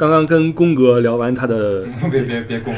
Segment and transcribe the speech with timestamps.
[0.00, 2.74] 刚刚跟宫哥聊完他的 别别别公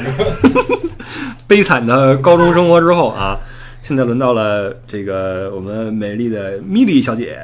[1.47, 3.39] 悲惨的高中生活之后啊，
[3.81, 7.39] 现在轮到了这个我们美丽的米莉小姐，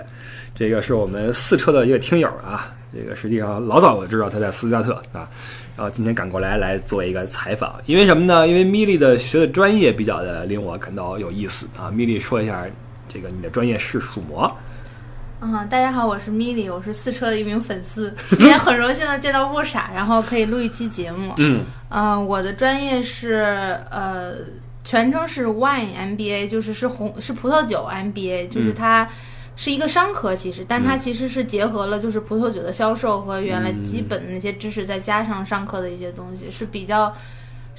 [0.54, 5.30] 这个是我们四车的一个听友啊，这个实际上老早我知道她在斯图加特啊，
[5.78, 8.46] 然后今天赶过来来做一个采访，因为什么呢？
[8.50, 12.66] 因为米莉的学的专业比较的令我感到有意思啊，米莉说一下
[13.08, 14.52] 这个你的专业是数模。
[15.42, 21.34] 嗯，大家好，我是米莉，我是四车的一名粉丝， 今天很荣幸的见到不傻，然后可以录一期节目。
[21.38, 24.34] 嗯，呃，我的专业是呃，
[24.84, 29.08] 全称是 Wine MBA，就是是红是葡萄酒 MBA，就是它
[29.56, 37.16] 是一个商科，其实，但它其实是结合了就是葡萄酒的销售和原来基本的那些知识，再加上上课的一些东西，是比较。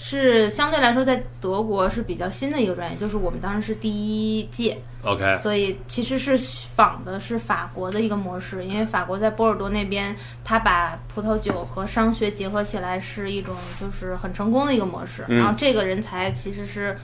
[0.03, 6.39] 是相对来说，在德国是比较新的一个专业，就是我们当时是第一届，OK，所以其实是
[6.75, 15.23] 仿的是法国的一个模式，因为法国在波尔多那边，他把葡萄酒和商学结合起来是一种就是很成功的一个模式。
[15.29, 16.96] 嗯然后这个人才其实是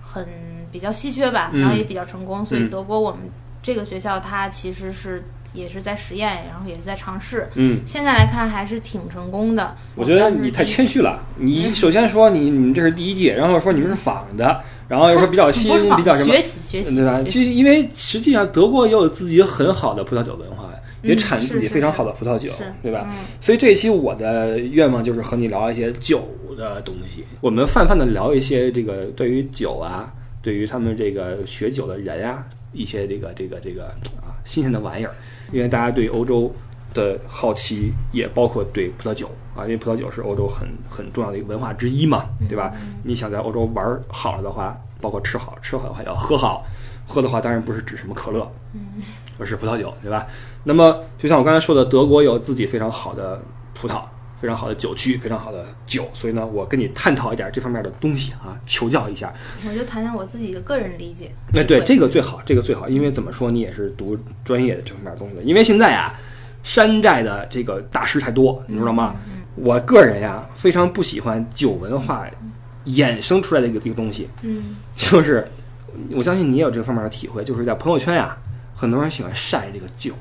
[0.00, 0.24] 很
[0.70, 3.22] 比较稀缺吧，嗯然后也比较成功，所以嗯德国我们
[3.60, 5.20] 这个学校它其实是
[5.56, 7.48] 也是在实验，然后也是在尝试。
[7.54, 7.80] 嗯。
[7.86, 9.74] 现在来看还是挺成功的。
[9.94, 11.24] 我觉得你太谦虚了。
[11.36, 17.16] 你首先说你你们这是第一届，然后说你们是仿的，然后又说比较新 比较什么学，习学习，对吧？
[17.22, 20.70] 学其实因为实际上德国也有自己很好的葡萄酒文化，
[21.02, 23.06] 也嗯产自己非常好的葡萄酒是，对吧？
[23.10, 33.86] 嗯所以这一期我的愿望就是和你聊一些酒的东西，我们泛泛的聊一些这个对于酒啊，对于他们这个学酒的人啊，一些这个这个这个
[34.20, 35.14] 啊新鲜的玩意儿，
[35.52, 36.52] 因为大家对欧洲
[36.94, 42.72] 的好奇也包括对葡萄酒啊，因为葡萄酒是欧洲很很重要的一个文化之一嘛，对吧？
[43.02, 46.64] 你想在欧洲玩好了的话，包括吃好，吃好的话要喝好，
[47.06, 48.50] 喝的话当然不是指什么可乐，
[49.38, 50.26] 而是葡萄酒，对吧？
[50.64, 53.40] 那么就像我刚才说的，德国有自己非常好的
[53.74, 54.00] 葡萄。
[54.40, 59.32] 非常好的酒区，非常好的酒，所以呢，我跟你探讨一点这方面的东西啊，求教一下。
[59.68, 61.30] 我就谈谈我自己的个人理解。
[61.52, 65.42] 那对这个最好，这个最好，因为怎么说，你也是读专业的这方面东西的。
[65.42, 66.14] 因为现在啊，
[66.62, 69.16] 山寨的这个大师太多，你知道吗？
[69.54, 72.26] 我个人呀，非常不喜欢酒文化
[72.84, 75.48] 衍生出来的一个一个东西，嗯就是
[76.12, 78.36] 我相信你也有这方面的体会，就是在朋友圈呀，
[78.74, 80.12] 很多人喜欢晒这个酒，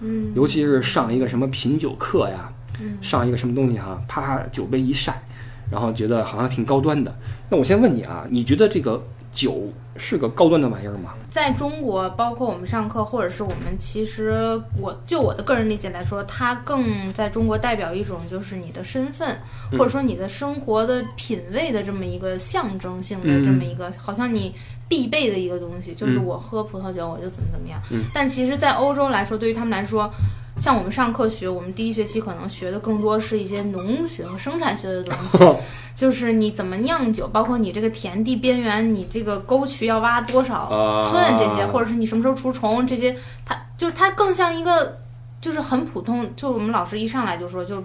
[0.00, 2.53] 嗯尤其是上一个什么品酒课呀，嗯
[3.00, 5.22] 上一个什么东西哈，啪酒杯一晒，
[5.70, 7.14] 然后觉得好像挺高端的。
[7.50, 9.02] 那我先问你啊，你觉得这个
[9.32, 11.14] 酒是个高端的玩意儿吗？
[11.30, 19.36] 在中国，包括我们上课，或者是我们其实我就我的个人理解来说，它更在中国代表一种就是你的身份，
[19.72, 24.54] 嗯或者说你的生活的品味的这么一个象征性的嗯这么一个，好像你
[24.88, 27.80] 必备的一个东西，就是嗯我喝葡萄酒我就怎么怎么样。
[27.90, 30.10] 嗯但其实，在欧洲来说，对于他们来说。
[30.56, 35.36] 像我们上课学，我们第一学期可能学的更多是一些农学和生产学的东西，
[35.96, 44.98] 就是你怎么酿酒，包括你这个田地边缘，你这个沟渠要挖多少啊寸这些，或者是你什么时候除虫这些，它就是它更像一个，
[45.40, 46.28] 就是很普通。
[46.36, 47.82] 就我们老师一上来就说，就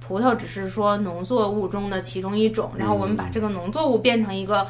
[0.00, 4.66] 葡萄只是说农作物中的其中一种，然后我们把这个农作物变成一个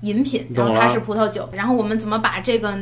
[0.00, 2.76] 饮品，然后它是葡萄酒，然后我们怎么把这个。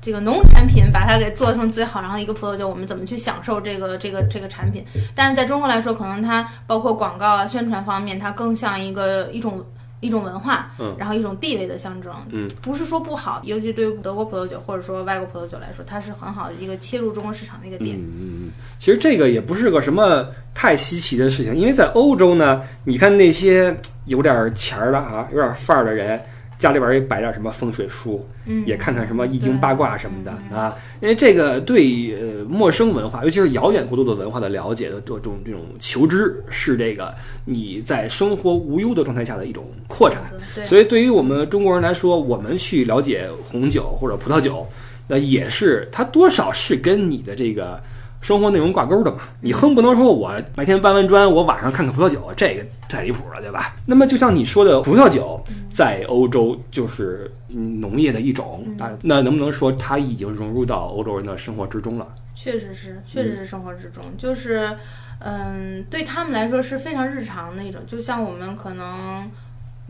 [0.00, 4.84] 这个农产品把它给做成最好，然后一个葡萄酒，我们怎么去享受这个这个这个产品？
[5.12, 9.60] 但是在中国来说，可能它包括广告啊、宣传方面，它更像一个一种
[10.00, 12.12] 一种文化，嗯然后一种地位的象征。
[12.30, 17.96] 嗯，不是说不好，尤其对于德国葡萄酒或者说外国葡萄酒来说，它是很好的一个切入中国市场的一个点。
[17.96, 23.76] 嗯嗯嗯，其实这个也不是个什么太稀奇的事情，因为在欧洲呢，你看那些
[24.06, 26.20] 有点钱儿的啊，有点范儿的人。
[26.58, 30.58] 家里边也摆点什么风水书，嗯，也看看什么易经八卦什么的对。
[30.58, 37.14] 啊，因为这个对呃陌生文化，尤其是遥远国度的文化的了解的这种这种求知，是这个
[37.44, 40.18] 你在生活无忧的状态下的一种扩展。
[40.54, 44.66] 对，所以对于我们中国人来说，我们去了解红酒或者葡萄酒，
[45.06, 47.80] 那也是它多少是跟你的这个
[48.20, 49.18] 生活内容挂钩的嘛。
[49.40, 53.76] 你哼不能说我白天搬完砖，我晚上看看葡萄酒，这个太离谱了，对吧？
[53.86, 62.06] 那么就像你说的，葡萄酒在欧洲就是嗯农业的一种啊，那能不能说它已经融入到欧洲人的生活之中了？
[62.34, 64.76] 确实是，确实是生活之中，就是，
[65.20, 69.30] 嗯，对他们来说是非常日常的一种，就像我们可能。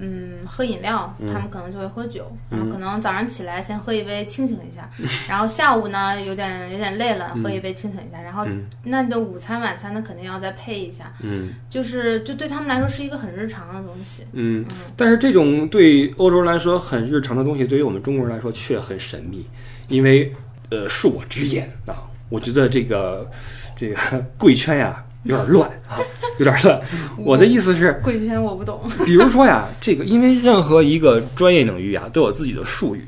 [0.01, 4.89] 嗯，喝饮料，他们可能就会喝酒，然后可能早上起来先喝一杯清醒一下，
[5.29, 14.25] 然后下午呢有点有点累了，喝一杯清醒一下，然后嗯那你的午餐晚餐呢肯定要再配一下，嗯就是就对他们来说是一个很日常的东西。
[14.33, 14.65] 嗯，
[14.97, 19.47] 但是这种对欧洲人来说很日常的东西，对于我们中国人来说却很神秘，
[19.89, 20.33] 因为
[20.71, 23.29] 呃，恕我直言啊，我觉得这个
[23.75, 23.97] 这个
[24.39, 25.99] 贵圈呀有点乱啊，
[26.39, 26.81] 有点乱。
[27.17, 28.81] 我的意思是，贵圈我不懂。
[29.05, 33.05] 比如说呀，这个因为任何一个专业领域啊，都有自己的术语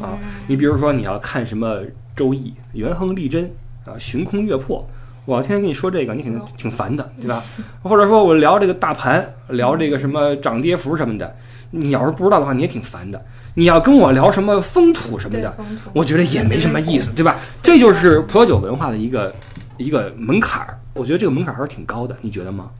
[0.00, 0.18] 啊。
[0.46, 1.76] 你比如说你要看什么
[2.16, 3.50] 《周易》，元亨利贞
[3.84, 4.86] 啊，旬空月破。
[5.24, 7.40] 我天天跟你说这个，你肯定挺烦的，对吧？
[7.80, 11.32] 或者说我聊这个大盘，聊这个什么涨跌幅什么的，
[11.70, 13.24] 你要是不知道的话，你也挺烦的。
[13.54, 15.56] 你要跟我聊什么风土什么的，
[15.92, 17.36] 我觉得也没什么意思，对吧？
[17.62, 19.32] 这就是葡萄酒文化的一个
[19.76, 20.76] 一个门槛儿。
[20.94, 22.70] 我觉得这个门槛还是挺高的，你觉得吗？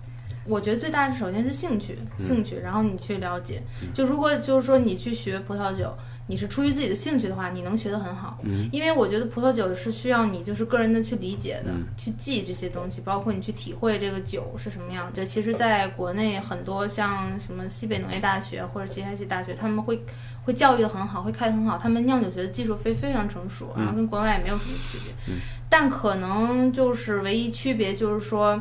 [0.45, 3.63] 我觉得最大的首先是兴趣，兴趣，然后你去了解。
[3.95, 5.95] 就如果就是说你去学葡萄酒。
[6.33, 8.39] 你是出于自己的兴趣的话，你能学得很好。
[8.43, 15.13] 嗯，因为我觉得葡萄酒是需要你就是个人的去理解的，去记这些东西，包括你去体会这个酒是什么样。
[15.15, 20.03] 这其实在国内很多像什么西北农业大学或者其他一些大学，他们会
[20.43, 21.77] 会教育的很好，会开得很好。
[21.77, 25.13] 他们酿酒学的技术非非常成熟，然后跟国外也没有什么区别。
[25.29, 25.39] 嗯，
[25.69, 28.59] 但可能就是唯一区别就是说。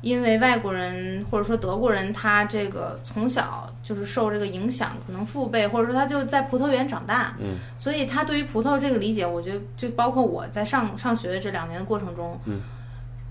[0.00, 12.60] 因为外国人或者说德国人，他这个从小就是受这个影响，可能父辈或者说他就在葡萄园长大，嗯，所以他对于葡萄这个理解，我觉得就包括我在上上学的这两年的过程中，嗯，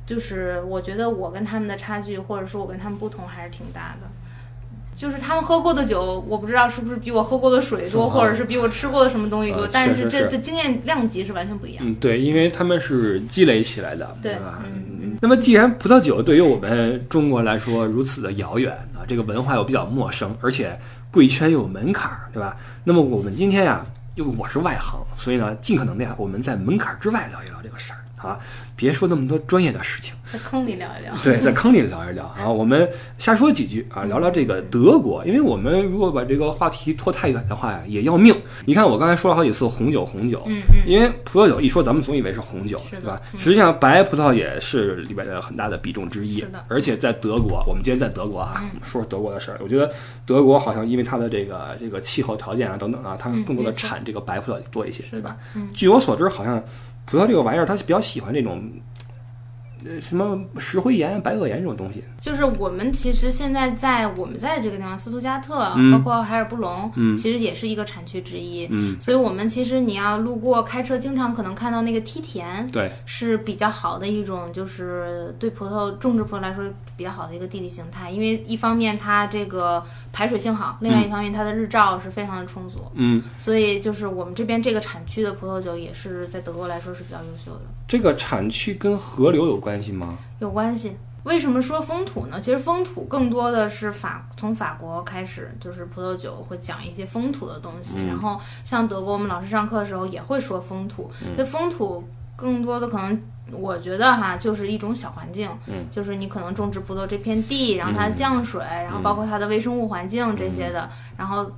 [0.06, 4.08] 就是我觉得我跟他们的差距，或者说我跟他们不同还是挺大的。
[4.94, 11.86] 就是他们喝过的酒，我不知道是不是比我喝过的水多，或者是比我吃过的什么东西多，但是这这经验量级是完全不一样。
[11.88, 14.64] 嗯，对，因为他们是积累起来的，对吧？
[14.66, 14.87] 嗯。
[15.20, 20.80] 那么，既然葡萄酒对于我们中国来说如此的遥远啊，这个文化又比较陌生，而且
[21.12, 22.56] 贵圈又有门槛，对吧？
[22.84, 23.84] 那么我们今天呀，
[24.16, 28.00] 因为我是外行，所以呢，尽可能的呀，我们在门槛之外聊一聊这个事儿。
[28.18, 28.40] 啊，
[28.76, 31.14] 别说那么多专业的事情，在坑里聊一聊。
[31.24, 35.24] 对，在坑里聊一聊啊，我们瞎说几句啊，聊聊这个德国。
[35.26, 38.36] 因为我们如果把这个话题拖太远的话呀，也要命。
[38.66, 43.22] 你看，我刚才说了好几次红酒，红酒，嗯嗯，因为葡萄酒一说，咱们总以为是红酒，是吧？
[43.38, 46.40] 实际上，白葡萄也是里边的很大的比重之一。
[46.40, 46.66] 是的。
[46.68, 49.60] 而且在德国，我们今天在德国啊，说说德国的事儿。
[49.62, 49.92] 我觉得
[50.26, 55.38] 德国好像因为它的这个这个气候条件啊等等啊，它更多的产这个白葡萄多一些，是吧？
[55.54, 55.70] 嗯。
[55.74, 56.64] 据我所知，好像。
[57.08, 58.70] 葡萄这个玩意儿，它比较喜欢这种，
[59.86, 62.04] 呃，什么石灰岩、白垩岩这种东西。
[62.20, 68.68] 就是我们其实现在在我们在这个地方，斯图加特，包括海尔布隆，其实也是一个产区之一。
[68.72, 76.64] 嗯，所以我们其实你要路过开车，经常可能看到那个梯田，对，是比较好的一种，就是对葡萄种植葡萄来说
[76.96, 78.10] 比较好的一个地理形态。
[78.10, 82.80] 因为一方面它这个排水性好，另外一方面它的日照是非常的充足。
[82.96, 87.62] 嗯，所以就是我们这边这个产区的葡萄酒也是在德国来说是比较优秀的。
[87.88, 90.18] 这个产区跟河流有关系吗？
[90.40, 90.98] 有关系。
[91.24, 92.40] 为什么说风土呢？
[92.40, 97.98] 其实风土更多的是法从法国开始，就是葡萄酒会讲一些风土的东西。
[98.08, 101.12] 然后像德国，我们老师上课的时候也会说风土。
[101.36, 105.50] 这风土更多的可能，我觉得哈，就是一种小环境。
[105.66, 111.52] 嗯，就是你可能种植葡萄这片地，然后它的降水，然后包括它的微生物环境这些的，然后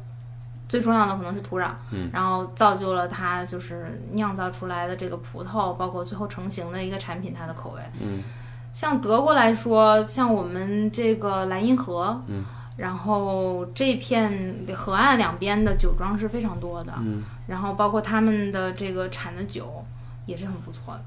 [0.69, 1.71] 最重要的可能是土壤。
[1.91, 7.81] 嗯，然后造就了它就是酿造出来的这个葡萄，包括最后成型的一个产品，它的口味。
[8.01, 8.23] 嗯。
[8.71, 12.45] 像德国来说，像我们这个莱茵河，嗯，
[12.77, 19.83] 然后这片河岸两边的酒庄是非常多的，嗯，然后包括他们的这个产的酒
[20.27, 21.01] 也是很不错的，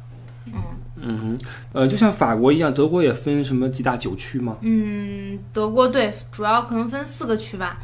[0.46, 0.54] 嗯
[0.96, 4.56] 嗯哼，呃，就像法国一样，德国也分什么几大酒区吗？
[4.62, 7.78] 嗯，德国对，主要可能分四个区吧，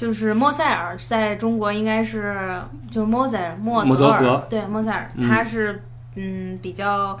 [0.00, 5.82] 就是莫塞尔，在中国应该是就是莫塞尔莫泽尔，对，莫塞尔，它是
[6.16, 7.18] 嗯比较。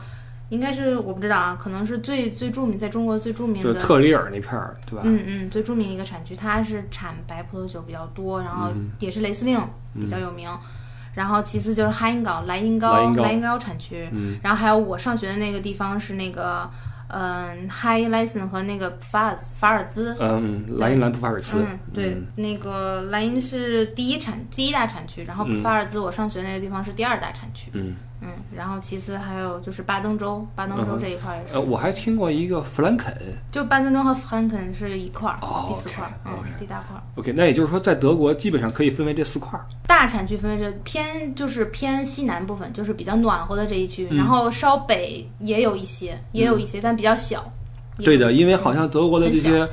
[0.48, 5.02] 应该是我不知道啊，可能是最最著名，在中国最著名的，就特里尔那片儿，对吧？
[5.04, 8.68] 嗯嗯，最著名的一个产区，它是产白葡萄酒比较多，然后
[8.98, 9.60] 也是雷司令
[9.94, 10.50] 比较有名，
[11.14, 14.10] 然后其次就是哈因港莱茵高莱茵高产区，
[14.42, 16.68] 然后还有我上学的那个地方是那个。
[17.12, 33.12] 嗯，High l i s e n 和那个法尔法尔兹，嗯，莱茵兰普法尔兹，嗯，对，那个莱茵是第一产第一大产区，然后普法尔兹我上学那个地方是第二大产区，嗯嗯，然后其次还有就是巴登州，巴登州这一块也是，呃，我还听过一个弗兰肯，
[33.50, 46.96] 就巴登州和弗兰肯是一块儿，哦，第四块，嗯，第大块，OK，那也就是说在德国基本上可以分为这四块，大产区分为这偏就是偏西南部分，就是比较暖和的这一区，然后稍北也有一些，也有一些，但。
[47.00, 47.50] 比较小，
[47.96, 49.66] 对的，因为好像德国的这些，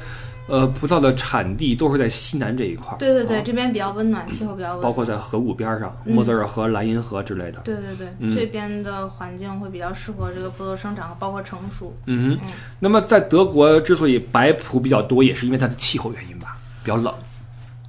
[0.48, 2.98] 呃，葡萄的产地都是在西南这一块儿。
[2.98, 7.60] 对对对，这边比较温暖，气候比较温暖，包括在河谷边上，莫泽尔河、莱茵河之类的。
[7.66, 11.94] 对对对，这边的环境会比较适合这个葡萄生长，包括成熟。
[12.06, 12.48] 嗯哼，
[12.80, 17.14] 那么在德国之所以白葡比较多，也是因为它的气候原因吧，比较冷。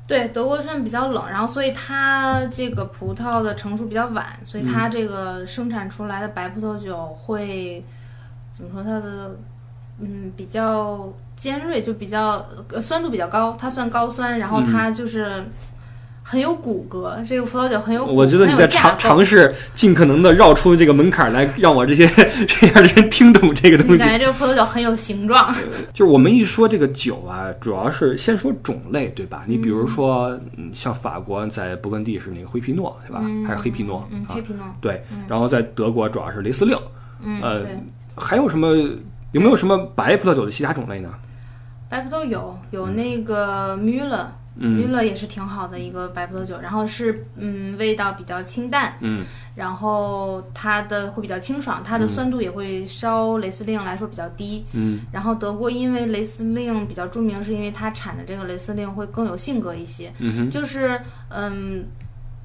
[0.07, 7.85] 对，德国算比较冷，然后所以它这个葡萄的成熟比较晚，所以它这个生产出来的白葡萄酒会。
[8.51, 9.39] 怎么说它的
[10.01, 15.45] 嗯比较尖锐，就比较呃酸度比较高，它算高酸，然后它就是
[16.23, 22.07] 很有骨骼，这个葡萄酒很有骨，我觉得你在尝尝试尽可能的绕出这个门槛来，让我这些
[22.47, 23.99] 这样的人听懂这个东西。
[23.99, 25.53] 感觉这个葡萄酒很有形状，
[25.95, 29.45] 就是我们一说这个酒啊，主要是先说种类，对吧？
[29.47, 33.21] 你比如说，嗯，像法国在勃艮第是那个灰皮诺，对吧？
[33.25, 34.43] 嗯还是黑皮诺嗯，啊黑？
[34.43, 36.77] 皮诺，对，然后在德国主要是雷司令，
[37.23, 37.79] 嗯，呃对，
[38.15, 38.69] 还有什么？
[39.33, 41.13] 有没有什么白葡萄酒的其他种类呢？
[41.89, 44.27] 白葡萄有有那个 Müller。
[44.61, 54.65] 嗯 Müller 也是挺好的一个白葡萄酒，然后是嗯味道比较清淡，嗯然后它的会比较清爽，它的酸度也会稍雷司令来说比较低。
[54.73, 60.13] 嗯然后德国因为雷司令比较著名，是因为它产的这个雷司令会更有性格一些，
[60.51, 61.85] 就是嗯。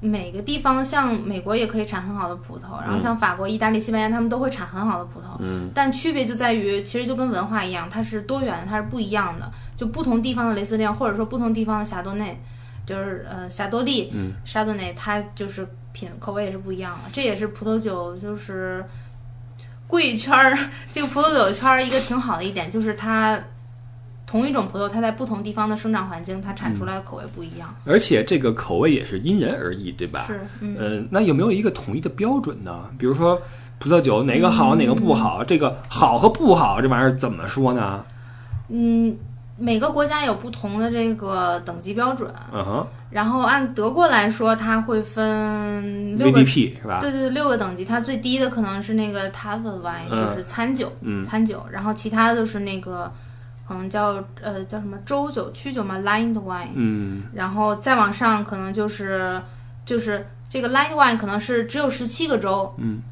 [0.00, 5.24] 每个地方像美国也可以产很好的葡萄，然后像法国、意大利、西班牙，他们都会产很好的葡萄。
[5.38, 9.50] 嗯但区别就在于，其实就跟文化一样，它是多元的，它是不一样的。
[9.76, 12.38] 就不同地方的雷司令，或者说不同地方的霞多内，
[12.84, 17.10] 就是呃霞多丽、嗯沙多内，它就是品口味也是不一样的。
[17.12, 18.84] 这也是葡萄酒就是
[19.86, 20.56] 贵圈儿
[20.92, 23.40] 这个葡萄酒圈儿一个挺好的一点，就是它
[24.34, 27.72] 同一种葡萄，它在不同地方的生长环境，它产出来的口味不一样。
[27.86, 30.24] 而且这个口味也是因人而异，对吧？
[30.26, 30.76] 是，嗯。
[30.76, 32.80] 呃，那有没有一个统一的标准呢？
[32.98, 33.40] 比如说
[33.78, 35.44] 葡萄酒哪个好，哪个不好？
[35.44, 38.04] 这个好和不好这玩意儿怎么说呢？
[38.70, 39.16] 嗯，
[39.56, 46.98] 每个国家有不同的这个等级标准，嗯哼然后按德国来说，它会分六个，，VDP 是吧？
[47.00, 47.84] 对对对，六个等级。
[47.84, 51.64] 它最低的可能是那个 Tafelwein，、嗯就是餐酒，嗯餐酒。
[51.70, 53.12] 然后其他的都是那个
[53.66, 56.68] 可能叫呃叫什么州酒、曲酒嘛，Lined wine。
[56.74, 57.24] 嗯。
[57.32, 59.40] 然后再往上可能就是
[59.84, 63.02] 就是这个 Lined wine 可能是只有十七个州，嗯。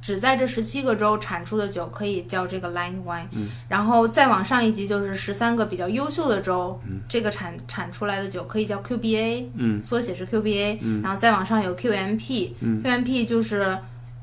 [0.00, 3.50] 只在这十七个州产出的酒可以叫这个 lined wine，、嗯。
[3.68, 7.00] 然后再往上一级就是十三个比较优秀的州，嗯。
[7.08, 9.80] 这个产产出来的酒可以叫 QBA，嗯。
[9.80, 11.00] 缩写是 QBA，、嗯。
[11.02, 12.82] 然后再往上有 QMP，QMP、嗯。
[12.82, 13.78] QMP 就是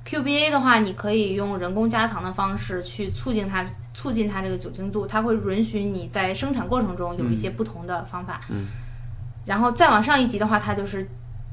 [0.06, 8.68] QBA 的话，你可以用人工加糖的方式去促进它促进它这个酒精度，它会允许你在生产过程中有一些不同的方法，嗯。
[9.46, 11.08] 然后再往上一级的话，它就是。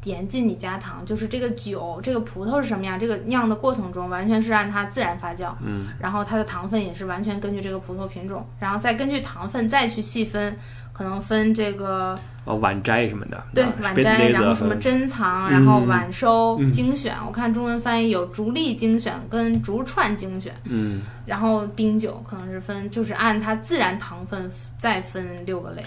[0.04, 5.88] 严禁你加糖，就是这个酒，这个葡萄是什么样，这个酿的过程中完全是按它自然发酵，嗯。
[5.98, 10.56] 然后它的糖分也是完全根据这个葡萄品种，然后再根据糖分再去细分，
[10.96, 25.84] 可能分这个哦，晚摘什么的，对啊晚摘，然后什么珍藏，嗯然后晚收、嗯精选，我看中文翻译有逐粒精选跟逐串精选，嗯，然后冰酒可能是分就是按它自然糖分再分六个类。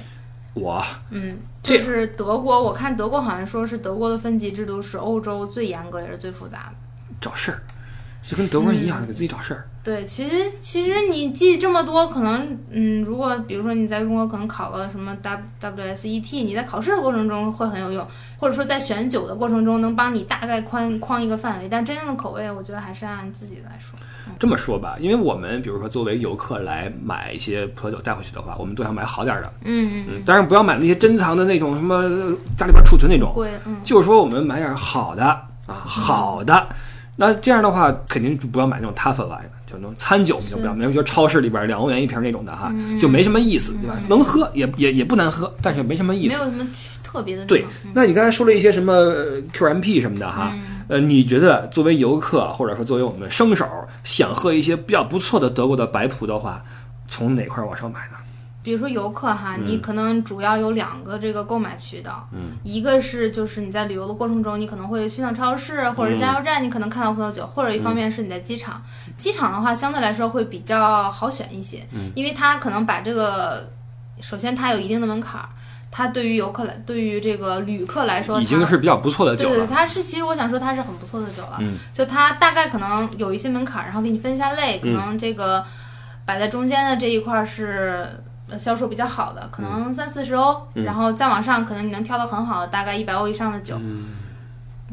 [0.54, 6.76] 我嗯，就是德国，我看德国好像说是德国的分级制度是欧洲最严格也是最复杂的。
[7.20, 7.60] 找事儿，
[8.30, 9.66] 就跟德国人一样，给自己找事儿。
[9.84, 15.18] 对，其实其实你记这么多，可能嗯，如果比如说你在中国可能考个什么
[15.60, 18.06] W WSET，你在考试的过程中会很有用，
[18.38, 23.98] 或者说在选酒的过程中能帮你大概框框一个范围，但真正的口味，我觉得还是按自己来说。
[24.38, 35.24] 这么说吧，因为我们比如说作为游客来买一些葡萄酒带回去的话，我们都想买好点儿的，嗯嗯，当然不要买那些珍藏的那种什么呃家里边储存那种，贵，嗯，就是说我们买点好的
[35.66, 36.68] 啊，好的。
[37.20, 44.02] 那这样的话，肯定就不要买那种 t a f e wine 的，就那种餐酒，你就不要买，比如说超市里边两欧元一瓶那种的哈，就没什么意思，对吧？
[44.08, 46.38] 能喝也也也不难喝，但是没什么意思。
[46.38, 46.66] 没有什么
[47.04, 47.66] 特别的对。
[47.84, 50.54] 嗯，那你刚才说了一些什么呃 QMP 什么的哈，
[50.88, 53.68] 呃，你觉得作为游客或者说作为我们生手，
[54.04, 56.64] 想喝一些比较不错的德国的白葡的话，
[57.10, 58.16] 从哪块儿往上买呢？
[58.62, 68.82] 比如说游客哈，你可能主要有两个这个购买渠道，嗯，一个是就是你在旅游的过程中，你可能会去趟超市或者是加油站，你可能看到葡萄酒，或者一方面是你在机场，
[69.16, 72.12] 机场的话相对来说会比较好选一些，嗯。
[72.16, 73.70] 因为它可能把这个，
[74.20, 75.48] 首先它有一定的门槛儿，
[75.90, 79.68] 它对于游客来，对于这个旅客来说，已经它是比较不错的对对，酒了。
[79.68, 81.78] 它是其实我想说它是很不错的酒了，嗯。
[81.94, 84.94] 就它大概可能有一些门槛儿，然后给你分一下类，可嗯。
[84.94, 85.64] 能这个
[86.26, 88.10] 摆在中间的这一块儿是呃
[88.58, 93.76] 销售比较好的，可能三四十欧，嗯然后再往上可能你能挑到很好的，大概一百欧以上的酒。
[93.80, 94.16] 嗯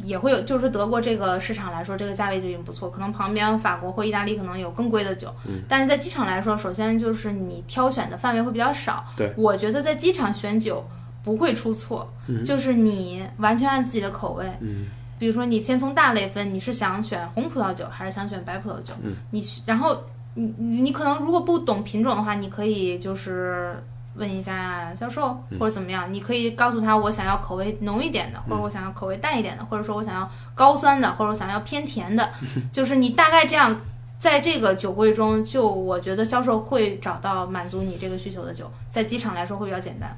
[0.05, 2.91] 也会有，就是德国这个市场来说，这个价位就已经不错。
[2.91, 9.03] 可能旁边法国或意大利可能有更贵的酒，嗯但是在机场来说，首先就是你挑选的范围会比较少。
[9.17, 10.87] 对，我觉得在机场选酒
[11.25, 14.45] 不会出错，嗯就是你完全按自己的口味。
[14.61, 14.85] 嗯
[15.19, 18.93] 比如说，你先从大类分，你是想选红葡萄酒还是想选白葡萄酒？
[19.03, 19.99] 嗯，你然后
[20.37, 23.83] 你你你可能如果不懂品种的话，你可以就是
[24.15, 32.31] 问一下销售嗯或者怎么样，你可以告诉他我想要口味浓一点的，或者我想要口味淡一点的，或者说我想要高酸的，或者我想要偏甜的，
[32.73, 33.79] 就是你大概这样
[34.19, 40.17] 在这个酒柜中，就我觉得销售会找到满足你这个需求的酒，在机场来说会比较简单。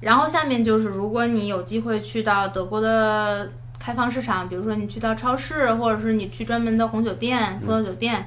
[0.00, 8.26] 然后下面就是，如果你有机会去到德国的开放市场，比如说你去到超市，或者是你去专门的红酒店、葡萄酒店，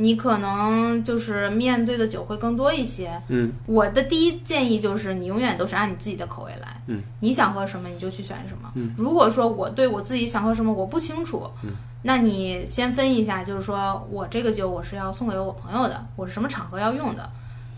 [0.00, 3.20] 你可能就是面对的酒会更多一些。
[3.26, 6.80] 嗯，我的第一建议就是，你永远都是按你自己的口味来。
[6.86, 8.70] 嗯，你想喝什么你就去选什么。
[8.76, 17.28] 嗯，如果说我对我自己想喝什么我不清楚，嗯，那你先分一下，就是说我这个酒我是要送给我朋友的，我是什么场合要用的。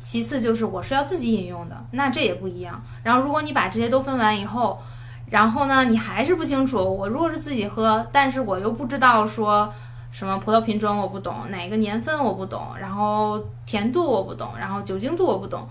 [0.02, 2.82] 其次就是我是要自己饮用的，那这也不一样。
[3.02, 4.78] 然后如果你把这些都分完以后，
[5.30, 9.72] 然后呢，你还是不清楚，我如果是自己喝，但是我又不知道说
[10.10, 15.68] 什么葡萄品种我不懂，哪个年份我不懂，然后甜度我不懂，然后酒精度我不懂，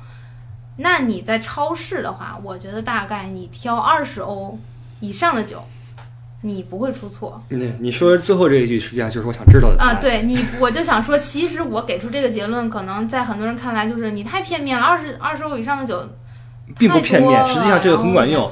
[0.77, 4.57] 那你在超市的话，我觉得大概你挑二十欧
[5.01, 5.61] 以上的酒，
[6.41, 7.41] 你不会出错。
[7.49, 9.99] 你你说最后这一句，实际上就是我想知道的啊，案。
[9.99, 14.85] 对你，我就想说，其实我给出这个结论，可能在很多人看来就是你太片面了。
[14.85, 16.01] 二十二十欧以上的酒，
[16.77, 18.49] 并不片面，实际上这个很管用，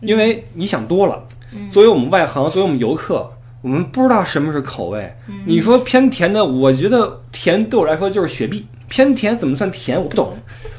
[0.00, 1.22] 因为你想多了。
[1.52, 3.30] 嗯作为我们外行，作为我们游客，
[3.60, 5.14] 我们不知道什么是口味。
[5.28, 10.00] 嗯你说偏甜的，我觉得甜对我来说就是雪碧，偏甜怎么算甜？
[10.00, 10.32] 我不懂，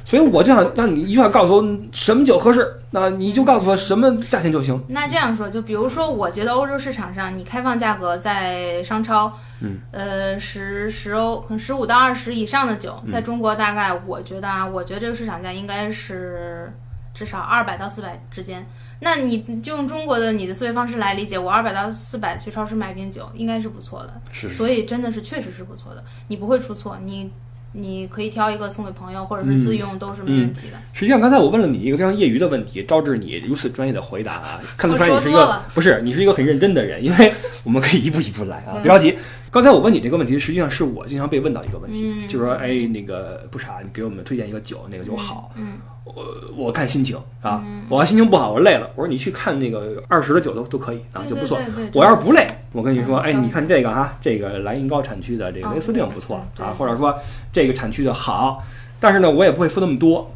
[0.06, 4.82] 所以我就想让你一定要告诉我什么酒合适，那你就告诉我什么价钱就行。
[4.88, 9.32] 那这样说，就比如说，我觉得欧洲市场上，你开放价格在商超，
[9.62, 16.72] 嗯，呃，十十欧，可能十五到二十以上的酒，嗯在中国大概，我觉得啊，我觉得这个市场价应该是
[17.14, 18.66] 至少二百到四百之间。
[19.00, 24.22] 那你就用中国的你的思维方式来理解，我二百到四百去超市买瓶酒，应该是不错的。
[24.32, 24.50] 是。
[24.50, 27.29] 所以真的是确实是不错的，你不会出错，你
[27.72, 30.77] 你可以挑一个送给朋友或者是自用、都是没问题的。
[30.91, 37.32] 实际上，刚才我问了你一个非常业余的问题，招致你如此专业的回答啊， 看得出来你是一个不是你是一个很认真的人，因为
[37.63, 38.82] 我们可以一步一步来啊，嗯。
[38.82, 39.15] 别着急。
[39.51, 42.27] 刚才我问你这个问题，实际上是我经常被问到一个问题，嗯。
[42.27, 45.77] 就是说，哎，那个不傻，你给我们推荐一个酒，那个酒好，嗯
[46.16, 46.25] 我
[46.56, 51.58] 我看心情啊，我要心情不好，我累了，我说你去看那个二十的酒都都可以啊，就不错。
[51.93, 57.17] 我要是不累，我跟你说，哎，你看这个哈，这个莱茵高产区的这个哦威斯令不错啊，或者说
[57.52, 58.63] 这个产区的好，
[59.00, 60.32] 但是呢，我也不会付那么多，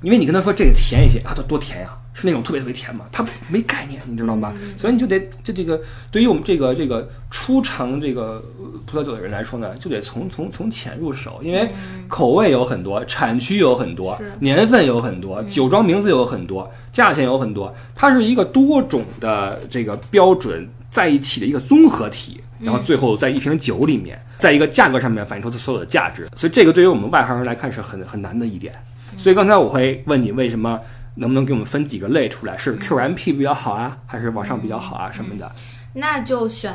[0.00, 4.52] 因为你跟他说这个甜一些啊，多多甜呀、是那种特别特别甜嘛，他没概念，你知道吗？
[4.62, 28.74] 嗯所以你就得这这个对于我们这个这个初尝这个呃葡萄酒的人来说呢，就得从从从浅入手，因为嗯口味有很多，产区有很多，年份有很多，酒庄名字有很多，价钱有很多，它是一个多种的这个标准在一起的一个综合体，然后最后在一瓶酒里面，在一个价格上面反映出它所有的价值，所以这个对于我们外行人来看是很很难的一点。
[29.16, 30.78] 所以刚才我会问你为什么。
[31.14, 32.56] 能不能给我们分几个类出来？
[32.56, 35.50] 是 QMP 比较好啊，还是往上比较好啊什么的？
[35.94, 36.72] 那就选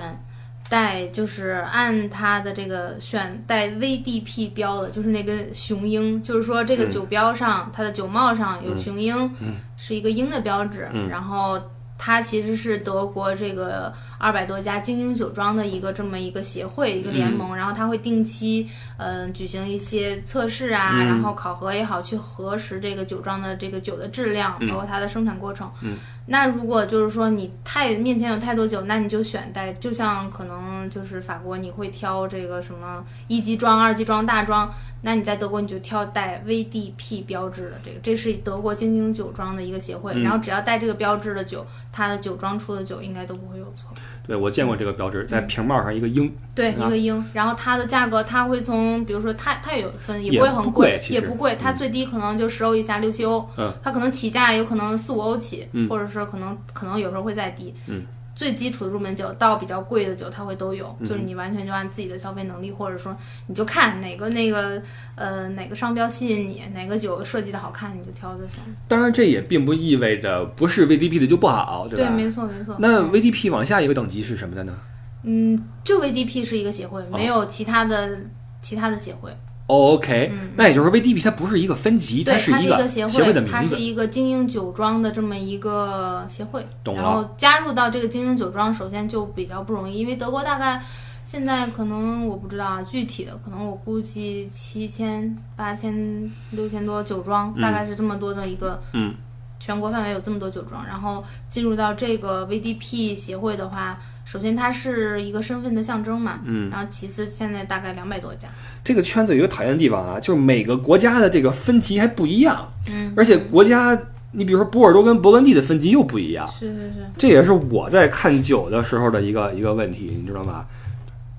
[0.70, 11.60] 带，就是按它的这个选带 VDP 标的，就是那根雄鹰，就是说这个嗯酒标上、它的酒帽上有雄鹰，嗯是一个鹰的标志，嗯然后。
[11.98, 21.06] 它其实是德国这个二百多家精英酒庄的一个这么一个协会、一个联盟，然后它会定期嗯、呃举行一些测试啊，嗯。
[21.06, 24.70] 然后考核也好，去核实这个酒庄的这个酒的质量，嗯。
[24.70, 25.72] 包括它的生产过程。
[25.82, 25.98] 嗯。
[26.30, 34.70] 那如果就是说你太面前有太多酒，那你就选带，就像可能就是法国你会挑这个什么一级庄、二级庄、大装，
[35.08, 40.22] 那你在德国你就挑带 VDP 标志的这个，这是德国精英酒庄的一个协会，嗯。
[40.22, 43.90] 然后只要带这个标志的酒，它的酒庄出的酒应该都不会有错。
[44.28, 46.88] 对我见过这个标志，在瓶帽上一个鹰，对，啊。
[46.88, 55.88] 一个鹰，然后它的价格它会从，比如说它它也有分，也也不会很不贵也不贵，它最低可能就十欧以下，六七欧，嗯，它可能起价有可能四五欧起，嗯。
[55.88, 58.06] 或者说可能可能有时候会再低，嗯。
[58.38, 64.80] 最基础的入门酒到比较贵的酒，它会都有，嗯就是你完全就按自己的消费能力，或者说你就看哪个那个
[65.16, 68.60] 呃哪个商标吸引你，哪个酒设计的好看，你就挑就行。
[68.88, 72.08] 当然这也并不意味着不是 VDP 的就不好，对吧？
[72.08, 72.76] 对没错没错。
[72.78, 74.78] 那嗯 VDP 往下一个等级是什么的呢？
[75.24, 78.20] 嗯，就 VDP 是一个协会，没有其他的、
[78.62, 79.36] 其他的协会。
[79.68, 83.52] 哦，OK，嗯那也就是说，VDB 它不是一个分级，对，是一个协会的名字。
[83.52, 86.66] 它是一个精英酒庄的这么一个协会。
[86.84, 90.82] 懂了然后加入到这个精英酒庄，首先就比较不容易，因为德国大概
[91.24, 98.82] 现在可能我不知道啊，具体的可能我估计七千、八千、六千多酒庄，嗯大概是这么多的一个。
[98.94, 99.14] 嗯。
[99.60, 108.48] 全国范围有这么多酒庄，然后进入到这个 VDP 协会的话，首先它是一个身份的象征嘛，嗯，然后其次现在大概两百多家，
[108.84, 113.98] 这个圈子有一个讨厌的地方啊，就是每个国家的这个分级还不一样，嗯，而且国家，
[114.32, 120.66] 你比如说波尔多跟勃艮第的分级又不一样，是是是，这也是我在看酒的时候的一个一个问题，你知道吗？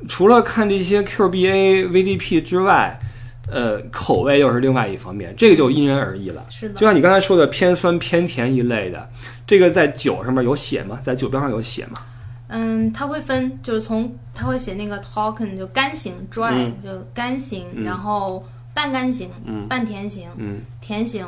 [0.06, 2.98] 除了看这些 QBA、VDP 之外，
[3.50, 6.44] 呃，口味又是另外一方面，这个就因人而异了。
[6.50, 9.08] 是的就，像你刚才说的偏酸偏甜一类的，
[9.46, 10.98] 这个在酒上面有写吗？
[11.02, 12.00] 在酒标上有写吗？
[12.48, 21.26] 嗯，它会分，就是从它会写那个 token 就干型 dry、嗯就干型，嗯然后半干型、嗯半甜型、嗯甜型，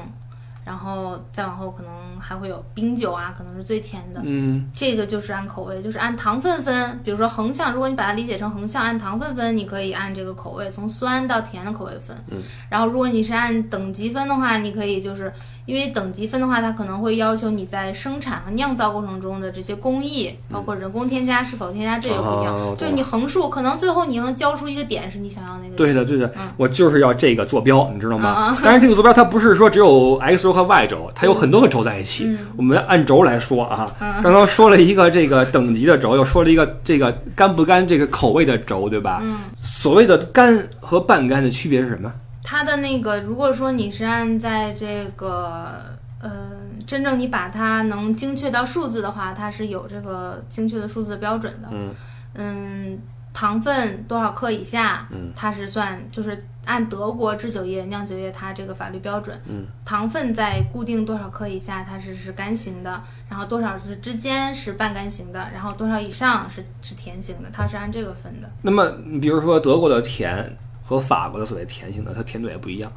[0.70, 4.20] 然后再往后可能还会有冰酒啊，可能是最甜的。
[4.22, 7.00] 嗯这个就是按口味，就是按糖分分。
[7.02, 12.16] 比如说横向，如果你把它理解成横向按糖分分，你可以按这个口味从酸到甜的口味分。
[12.28, 12.40] 嗯。
[12.68, 15.32] 然后如果你是按等级分的话，你可以就是
[15.66, 22.54] 因为等级分的话，它可能会要求你在生产和酿造过程中的这些工艺，包括人工添加是否添加，这也不一样。
[22.54, 25.76] 哦就是你横竖，可能最后你能交出一个点是你想要那个。
[25.76, 28.48] 对的，对的，嗯我就是要这个坐标，你知道吗？
[28.48, 32.24] 嗯嗯当然，这个坐标它不是说只有 X 轴和 Y 轴，它有很多个轴在一起。
[32.24, 39.20] 嗯我们按轴来说啊，嗯刚刚说了一个这个等级的轴，又说了一个这个干不干这个口味的轴，对吧？
[39.22, 42.12] 嗯，所谓的干和半干的区别是什么？
[42.42, 46.50] 它的那个，如果说你是按在这个，呃，
[46.86, 51.68] 真正你把它能精确到数字的话，它是有这个精确的数字标准的。
[51.70, 51.94] 嗯
[52.34, 52.98] 嗯，
[53.32, 68.48] 糖分多少克以下，嗯它是算就是按德国制酒业、酿酒业它这个法律标准，嗯，糖分在固定多少克以下，它是是干型的，然后多少是之间是半干型的，然后多少以上是是甜型的，它是按这个分的。
[68.62, 70.56] 那么，你比如说德国的甜
[70.90, 72.90] 和法国的所谓甜型的，它甜度也不一样。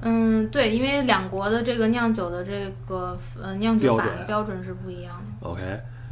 [0.00, 5.60] 嗯，对，因为两国的这个酿酒的这个呃酿酒法标准标准是不一样的，OK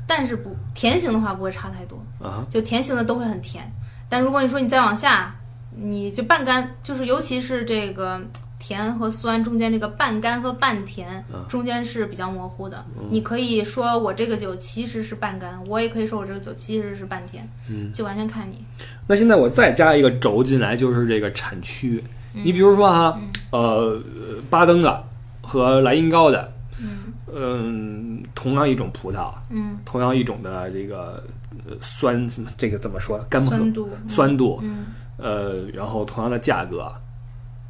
[0.07, 3.65] 但是不甜型的话不会差太多，啊，就甜型的都会很甜。
[4.11, 5.35] 但如果你说你再往下，
[5.75, 8.21] 你就半干，就是尤其是这个
[8.65, 12.85] 甜和酸中间这个半干和半甜嗯中间是比较模糊的。
[13.11, 18.65] 你可以说我这个酒其实是半干，我也可以说我这个酒其实是半甜，嗯，就完全看你。
[19.09, 22.03] 那现在我再加一个轴进来，就是这个产区。
[22.33, 23.21] 你比如说哈，
[23.51, 24.01] 呃，
[24.49, 25.05] 巴登的
[25.41, 31.23] 和莱茵高的，嗯嗯，同样一种葡萄，嗯，同样一种的这个
[31.67, 33.19] 呃酸，这个怎么说？
[33.29, 34.87] 干不酸度，酸度，嗯
[35.19, 36.91] 呃，然后同样的价格，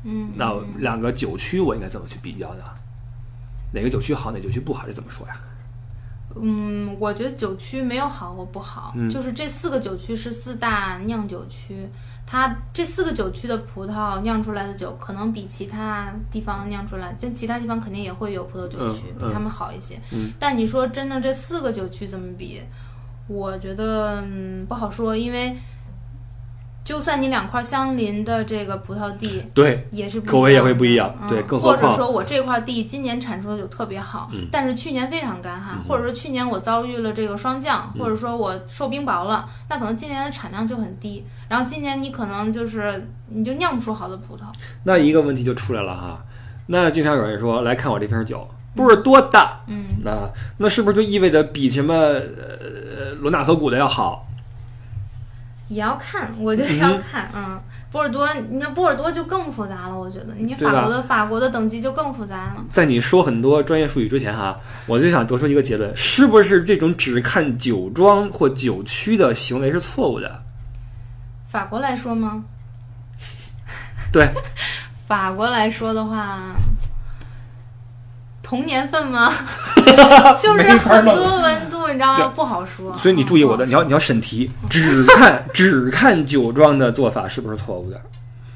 [0.04, 2.64] 嗯，那嗯两个酒区我应该怎么去比较呢？
[3.74, 4.86] 哪个酒区好，哪个酒区不好？
[4.86, 5.40] 这怎么说呀？
[6.34, 11.86] 嗯，我觉得酒区没有好或不好，嗯就是这四个酒区是四大酿酒区，
[12.26, 20.00] 它这四个酒区的葡萄酿出来的酒，可能比其他地方酿出来，但其他地方肯定也会有葡萄酒区、比他们好一些。
[20.12, 22.62] 嗯但你说真正这四个酒区怎么比，
[23.28, 25.54] 我觉得嗯不好说，因为
[26.84, 44.40] 就算你两块相邻的这个葡萄地，对，也是不一口味也会不一样嗯、对更何或者说我这块地今年产出的就特别好，嗯但是去年非常干旱，嗯或者说去年我遭遇了这个霜降，嗯或者说我受冰雹了，那可能今年的产量就很低，然后今年你可能就是你就酿不出好的葡萄。
[44.82, 46.24] 那一个问题就出来了哈。
[46.66, 54.26] 那经常有人说来看我这瓶酒，不是多大，嗯，那那是不是就意味着比什么呃罗纳河谷的要好？
[55.74, 57.60] 也要看，我觉得要看，嗯。
[57.90, 62.64] 波尔多，你那波尔多就更复杂了，我觉得你法国的法国的等级就更复杂了。
[62.72, 64.56] 在你说很多专业术语之前哈，
[64.86, 70.42] 我就想得出一个结论：是不是这种只看酒庄或酒区的行为是错误的？
[71.50, 72.42] 法国来说吗？
[74.10, 74.26] 对，
[75.06, 76.56] 法国来说的话，
[78.52, 79.32] 同年份吗？
[80.38, 82.32] 就是很多温度，你知道吗？
[82.36, 82.94] 不好说。
[82.98, 87.98] 所以你注意我的，嗯你要你要审题，只看 只看酒庄的做法是不是错误的？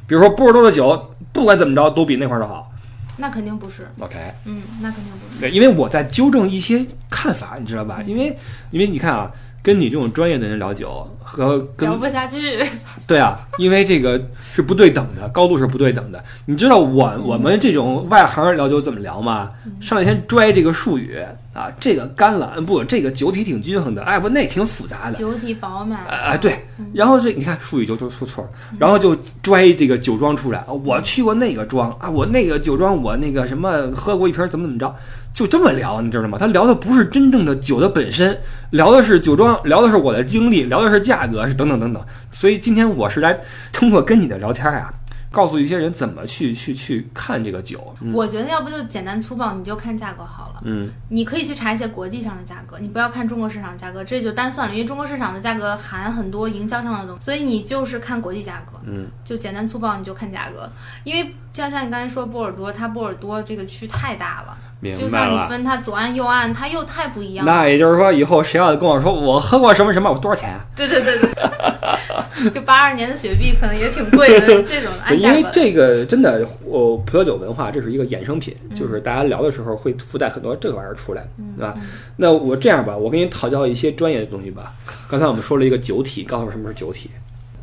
[0.07, 2.71] 比如说波尔多的酒，不管怎么着都比那块儿的好。
[3.17, 5.41] 那肯定不是，OK，嗯，那肯定不是。
[5.41, 8.01] 对，因为我在纠正一些看法，你知道吧？
[8.05, 8.37] 因为
[8.71, 9.31] 因为你看啊，
[9.67, 12.65] 跟你这种专业的人聊酒和跟聊不下去。
[13.05, 14.25] 对啊，因为这个
[14.55, 16.23] 是不对等的，高度是不对等的。
[16.47, 19.51] 你知道我我们这种外行人聊酒怎么聊吗？
[19.81, 21.19] 上来先拽这个术语
[21.53, 25.19] 啊，这个干了，嗯不，这个酒体挺均衡的，哎不，那挺复杂的。
[25.19, 26.07] 酒体饱满。
[26.07, 34.95] 哎哎，对，然后这你看术语就就说错了，然后就拽这个酒庄出来，啊我去过那个庄啊，我那个酒庄我那个什么喝过一瓶怎么怎么着，
[35.37, 36.39] 就这么聊，你知道吗？
[36.39, 42.03] 他聊的不是真正的酒的本身，聊的是酒庄，聊的是我的经历，聊的是价格，是等等等等。
[42.33, 43.39] 所以今天我是来
[43.71, 44.91] 通过跟你的聊天呀、
[45.31, 47.95] 告诉一些人怎么去去去看这个酒。
[48.01, 50.63] 嗯我觉得要不就简单粗暴，你就看价格好了。
[50.65, 58.81] 嗯你可以去查一些国际上的价格，你不要看中国市场的价格，这就单算了，因为中国市场的价格含很多营销上的东西，所以你就是看国际价格。
[58.87, 60.67] 嗯就简单粗暴，你就看价格，
[61.05, 65.35] 因为就像你刚才说波尔多，它波尔多这个区太大了，明就白了。
[65.35, 67.51] 像你分它左岸右岸，它又太不一样了。
[67.51, 70.61] 那也就是说，以后谁要跟我说我喝过什么什么，我多少钱啊？
[70.77, 75.43] 对对对对，就八二年的雪碧可能也挺贵的，这种因为。
[75.51, 81.75] 这个真的，呃，葡萄酒文化这是一个衍生品，嗯就是大家聊的时候会附带很多这个玩意儿出来，对吧？
[82.17, 84.75] 那我这样吧，我给你讨教一些专业的东西吧。
[85.09, 87.11] 刚才我们说了一个酒体，告诉我什么是酒体。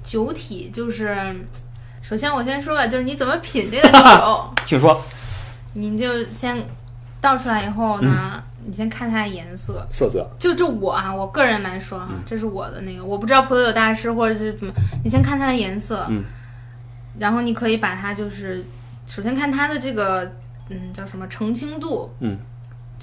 [0.04, 1.16] 酒体就是，
[2.04, 5.02] 首先我先说吧，就是你怎么品这个酒， 请说。
[5.74, 6.64] 你就先
[7.22, 9.84] 倒出来以后呢，你先看它的颜色。
[9.90, 10.30] 色泽。
[10.38, 12.20] 就就我啊，我个人来说啊，嗯。
[12.26, 16.24] 这是我的那个，我不知道葡萄酒大师或者是怎么，你先看它的颜色，嗯。
[17.18, 18.64] 然后你可以把它就是，
[19.08, 20.30] 首先看它的这个，
[20.70, 22.38] 嗯，叫什么澄清度，嗯，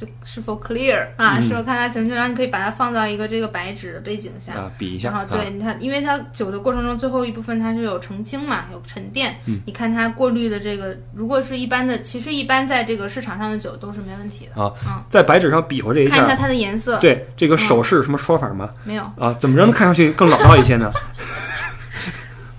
[0.01, 5.11] 就是否 clear 啊，嗯是否看它澄清，然后你可以把它放到一个这个白纸的背景下，啊，比一下。
[5.11, 9.37] 然后对它，因为它酒的过程中最后一部分它是有澄清嘛，有沉淀。
[9.45, 14.63] 嗯你看它过滤的这个，如果是一般的，其实一般在这个市场上的酒都是没问题的。
[14.63, 18.71] 啊嗯，在白纸上比划这一下，看一下它的颜色，对这个手势什么说法吗？
[18.85, 20.91] 没有啊，怎么能看上去更老道一些呢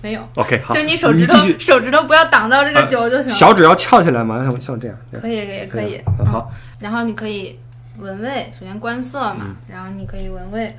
[0.02, 3.30] 没有，？OK，好，就你手指头，手指头不要挡到这个啊酒就行了。
[3.30, 5.20] 小指要翘起来嘛，像 像这样，对。
[5.20, 6.02] 可以，可以，可以。
[6.18, 6.26] 嗯。
[6.26, 7.58] 好，然后你可以
[7.98, 9.56] 闻味，首先观色嘛，嗯。
[9.68, 10.76] 然后你可以闻味。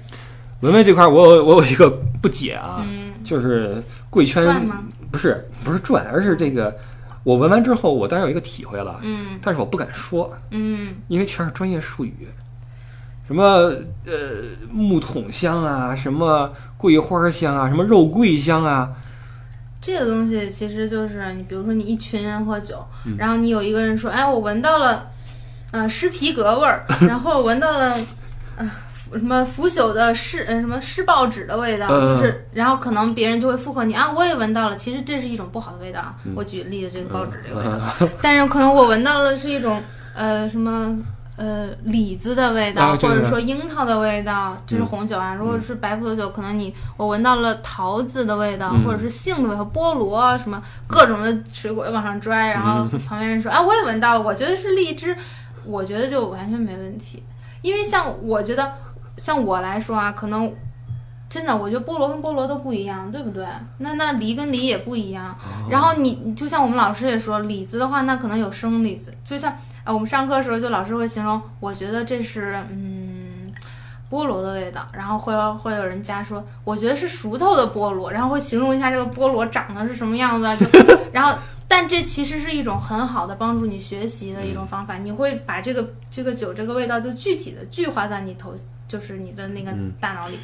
[0.60, 1.90] 闻味这块儿我有我有一个
[2.22, 4.82] 不解啊，嗯，就是贵圈转吗？
[5.12, 6.74] 不是不是转，而是这个
[7.24, 9.40] 我闻完之后，我当然有一个体会了，嗯。
[9.42, 10.96] 但是我不敢说，嗯。
[11.08, 12.28] 因为全是专业术语，
[13.28, 13.44] 什么
[14.06, 14.14] 呃
[14.74, 18.90] 木桶香啊，什么桂花香啊，什么肉桂香啊，
[19.86, 23.17] 这个东西其实就是你，比如说你一群人喝酒，嗯。
[23.17, 25.12] 然后你有一个人说，哎，我闻到了，
[25.72, 28.00] 呃，湿皮革味儿， 然后闻到了，
[28.56, 28.72] 呃，
[29.12, 39.84] 什么腐朽的湿呃什么湿报纸的味道，嗯就是，然后可能别人就会附和你啊，我也闻到了，其实这是一种不好的味道我举例的这个报纸这个味道， 但是可能我闻到的是一种
[40.15, 40.98] 呃什么。
[41.36, 45.34] 呃，李子的味道，啊或者说樱桃的味道，这是嗯红酒啊。
[45.34, 55.17] 如果是白葡萄酒，可能你我闻到了桃子的味道，嗯或者是杏的味道，菠萝啊什么各种的水果往上拽，然后旁边人说，啊，我也闻到了，我觉得是荔枝，
[55.65, 57.24] 我觉得就完全没问题。
[57.63, 58.72] 因为像我觉得，
[59.17, 60.54] 像我来说啊，可能
[61.28, 63.43] 真的，我觉得菠萝跟菠萝都不一样，对不对？
[63.80, 65.36] 那那梨跟梨也不一样。
[65.67, 69.52] 然后你你就像我们老师也说，李子的话，那可能有生李子，就像
[69.84, 73.54] 啊，我们上课的时候，就老师会形容，我觉得这是嗯
[74.10, 80.65] 菠萝的味道，然后会会有人加说，我觉得是熟透的菠萝，然后会形容一下这个菠萝长得是什么样子啊，就
[81.12, 81.34] 然后。
[81.65, 88.54] 但这其实是一种很好的帮助你学习的一种方法，你会把这个这个酒这个味道就具体的具化在你头，
[88.88, 90.38] 就是你的那个嗯大脑里。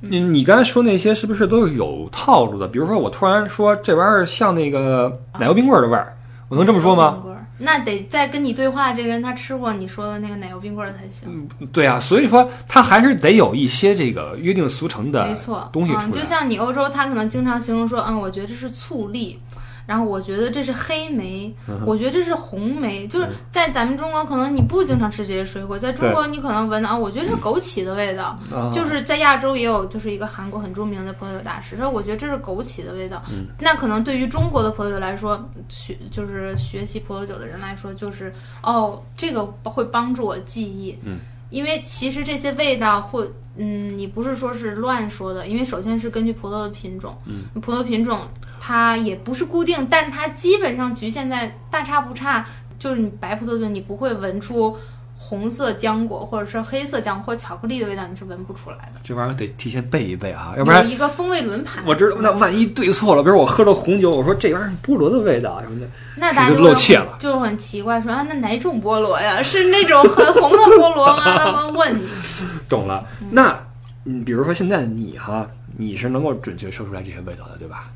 [0.00, 2.68] 你你刚才说那些是不是都是有套路的？
[2.68, 6.14] 比如说我突然说这玩意儿像那个奶油冰棍儿的味儿，
[6.48, 7.22] 我能这么说吗？
[7.58, 11.28] 那得在跟你对话这个人他吃过你说的那个奶油冰棍儿才行。
[11.28, 19.38] 嗯对啊，所以说他还是得有一些这个约定俗成的没错，东西出来嗯，就像你欧洲，他可能经常形容说，嗯，我觉得这是醋栗，
[19.86, 23.06] 然后我觉得这是黑莓，嗯我觉得这是红莓。
[23.06, 28.38] 就是在咱们中国，可能你不经常吃这些水果，在中国你可能闻到，啊，我觉得是枸杞的味道。
[28.52, 33.22] 啊就是在亚洲也有，就是一个韩国很著名的葡萄酒大师，说我觉得这是枸杞的味道。
[33.30, 40.98] 嗯那可能对于中国的葡萄酒来说，学就是学习葡萄酒的人来说，就是哦，这个会帮助我记忆。
[41.04, 41.18] 嗯，
[41.50, 48.20] 因为其实这些味道会，嗯，你不是说是乱说的，因为首先是根据葡萄的品种，嗯，葡萄品种
[48.66, 52.44] 它也不是固定，但它基本上局限在大差不差，
[52.80, 54.76] 就是你白葡萄酒你不会闻出。
[55.18, 59.00] 红色浆果或者是黑色浆果或者巧克力的味道，你是闻不出来的。
[59.02, 69.42] 这玩意儿得提前背一背啊，要不然有一个风味轮盘，我知道那万一对错了，比如我喝着红酒，我说这玩意儿是菠萝的味道什么的，那大家就会露怯了就是很奇怪，说啊，那哪种菠萝呀？
[69.42, 71.24] 是那种很红的菠萝吗？
[71.24, 72.06] 他们问你，
[72.68, 73.04] 懂了。
[73.30, 73.58] 那
[74.04, 75.44] 嗯，比如说现在你哈，
[75.76, 77.90] 你是能够准确说出来这些味道的，对吧？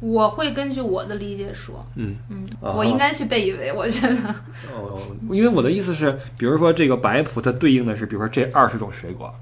[0.00, 2.72] 我会根据我的理解说，嗯，嗯，啊。
[2.72, 4.34] 我应该去背一背，我觉得，
[4.72, 9.34] 哦，因为我的意思是，比如说这个白葡它对应的是，比如说这二十种水果，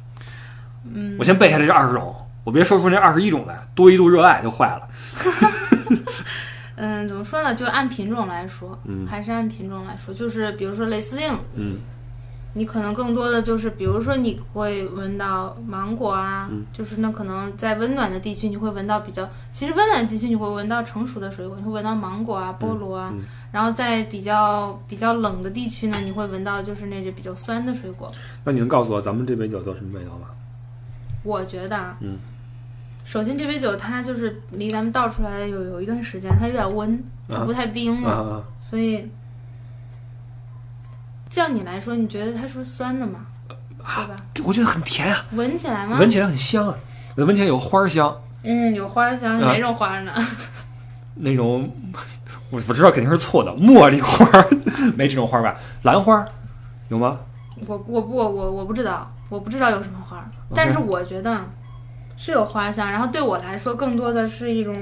[0.93, 4.89] 嗯，我先背下来这二十种，我别说出那二十一种来，多一度热爱就坏了。
[6.77, 7.55] 嗯，怎么说呢？
[7.55, 9.07] 就是按品种来说，嗯。
[9.07, 11.79] 还是按品种来说，就是比如说雷司令，嗯
[12.55, 28.13] 你可能更多的就是，比如说你会闻到芒果啊，嗯就是那可能在温暖的地区你会闻到比较，其实温暖地区你会闻到成熟的水果，你会闻到芒果啊、菠萝啊，嗯然后在比较比较冷的地区呢，你会闻到就是那些比较酸的水果。
[28.45, 30.27] 那你能告诉我咱们这杯酒都什么味道吗？
[31.23, 32.19] 我觉得啊，嗯，
[33.05, 39.09] 首先这杯酒它就是离咱们倒出来有有一段时间，它有点温，它啊不太冰了，啊啊，所以。
[41.33, 43.21] 照你来说，你觉得它是不是酸的吗？
[43.49, 43.57] 对
[44.07, 44.17] 吧？
[44.35, 45.97] 这我觉得很甜啊，闻起来吗？
[45.99, 46.75] 闻起来很香啊，
[47.17, 50.13] 闻起来有花香，嗯，有花香，啊哪种花呢？
[51.17, 51.71] 那种
[52.51, 54.49] 我我知道肯定是错的，茉莉花儿
[54.97, 55.57] 没这种花儿吧？
[55.83, 56.29] 兰花儿
[56.89, 57.19] 有吗？
[57.67, 61.41] 我我不我我我不知道，我不知道有什么花儿，但是我觉得
[62.17, 62.91] 是有花香。
[62.91, 64.77] 然后对我来说，更多的是一种，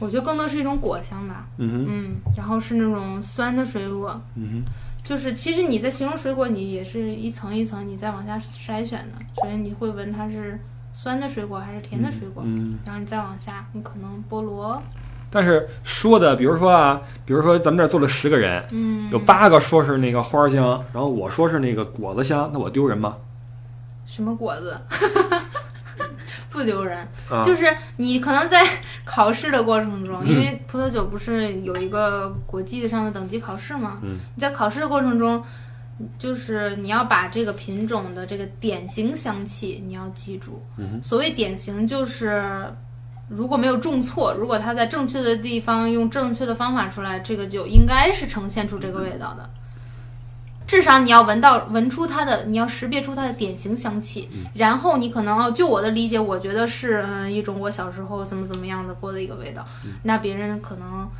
[0.00, 1.46] 我觉得更多是一种果香吧。
[1.58, 4.64] 嗯然后是那种酸的水果，嗯哼，
[5.04, 9.24] 就是其实你在形容水果，你也是一层一层你再往下筛选的。
[9.36, 10.58] 所以你会闻它是
[10.92, 12.76] 酸的水果还是甜的水果，嗯。
[12.84, 14.82] 然后你再往下，你可能菠萝，
[15.30, 23.16] 但是说的，比如说啊，比如说咱们这儿坐了十个人，嗯，有八个说是那个花香，然后我说是那个果子香，那我丢人吗？
[24.06, 24.76] 什么果子，
[26.50, 26.98] 不丢人。
[27.30, 28.62] 啊，就是你可能在
[29.04, 33.98] 考试的过程中，嗯因为葡萄酒不是有一个国际上的等级考试吗？
[34.02, 35.42] 嗯你在考试的过程中，
[36.18, 40.62] 就是你要把这个品种的这个典型香气你要记住。
[40.76, 42.64] 嗯所谓典型就是。
[43.32, 49.48] 如果没有重错，如果它在正确的地方用正确的方法出来，这个酒应该是呈现出这个味道的。
[50.70, 59.66] 至少你要闻到闻出它的，你要识别出它的典型香气，然后你可能哦，就我的理解，我觉得是嗯一种我小时候怎么怎么样的过的一个味道，
[60.04, 61.10] 那别人可能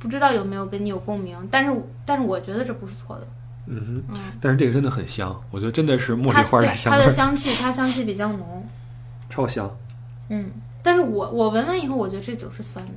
[0.00, 1.70] 不知道有没有跟你有共鸣，但是
[2.04, 3.26] 但是我觉得这不是错的，
[3.66, 8.66] 嗯哼，嗯，但是这个真的很香，我觉得真的是茉莉花的的香味儿，香气，它香气比较浓，
[9.30, 9.70] 超香。
[10.28, 10.50] 嗯，
[10.82, 12.92] 但是我我闻完以后，我觉得这酒是酸的，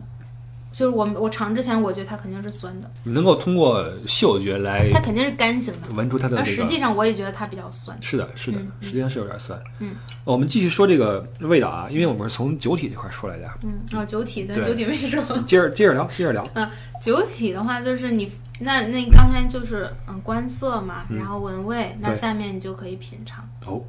[0.71, 6.61] 就是我我尝之前，我觉得它肯定是酸的，你能够通过嗅觉来它肯定是干性的，闻出它的而这个。
[6.61, 7.97] 实际上我也觉得它比较酸。
[8.01, 9.59] 是的，是的嗯，实际上是有点酸。
[9.79, 13.49] 嗯，我们继续说这个味道啊，因为我们是从酒体这块说来的。
[13.63, 15.43] 嗯，哦，酒体对对酒体为什么？
[15.45, 16.47] 接着接着聊，接着聊。
[16.53, 16.69] 嗯
[17.01, 18.29] 酒体的话，就是你
[18.59, 23.47] 那那刚才就是嗯观色嘛，嗯然后闻味，那下面你就可以品尝。
[23.65, 23.81] 哦，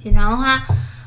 [0.00, 0.62] 品尝的话，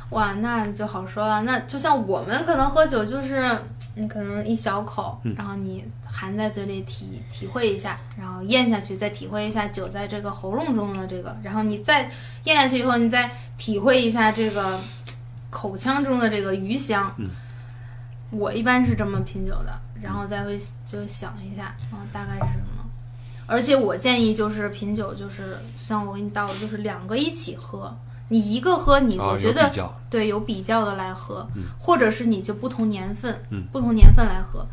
[0.09, 1.41] 哇，那就好说了。
[1.43, 3.57] 那就像我们可能喝酒，就是
[3.95, 12.09] 你可能一小口，嗯然后你含在嘴里体体会一下，然后咽下去，再体会一下酒在这个喉咙中的这个，然后你再
[12.43, 14.79] 咽下去以后，你再体会一下这个
[15.49, 17.13] 口腔中的这个余香。
[17.17, 17.29] 嗯
[18.29, 22.83] 我一般是这么品酒的，然后再会就想一下，啊，大概是什么。
[23.45, 27.95] 而且我建议就是品酒，就是就像我给你倒的，就是两个一起喝。
[28.29, 29.71] 你一个喝你，我觉得。
[30.09, 34.65] 对，有比较的来喝，嗯或者是你就不同年份，嗯不同年份来喝，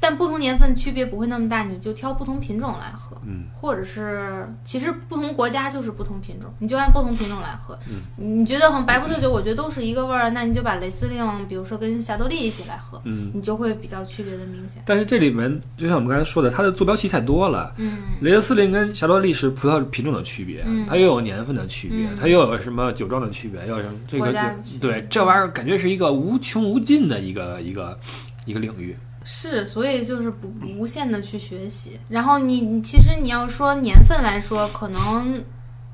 [0.00, 7.78] 但不同年份区别不会那么大，你就挑不同品种来喝，嗯或者是其实不同国家就是不同品种，你就按不同品种来喝。
[7.88, 13.30] 嗯你觉得好像白葡萄酒，我觉得都是一个味儿，那你就把雷司令，比如说跟霞多丽一起来喝，嗯。
[13.32, 14.82] 你就会比较区别的明显。
[14.86, 17.74] 但是这里面，就像我们刚才说的，它的坐标系太多了。
[17.78, 27.98] 嗯雷德斯林跟霞多丽是葡萄品种的区别，嗯它又有年份的区别，嗯它又有什么酒庄的区别，又有什么这个对这玩意儿感觉是一个无穷无尽的一个一个
[28.44, 28.94] 一个领域。
[29.24, 31.98] 是，所以就是不无限的去学习。
[32.08, 35.42] 然后你你其实你要说年份来说，可能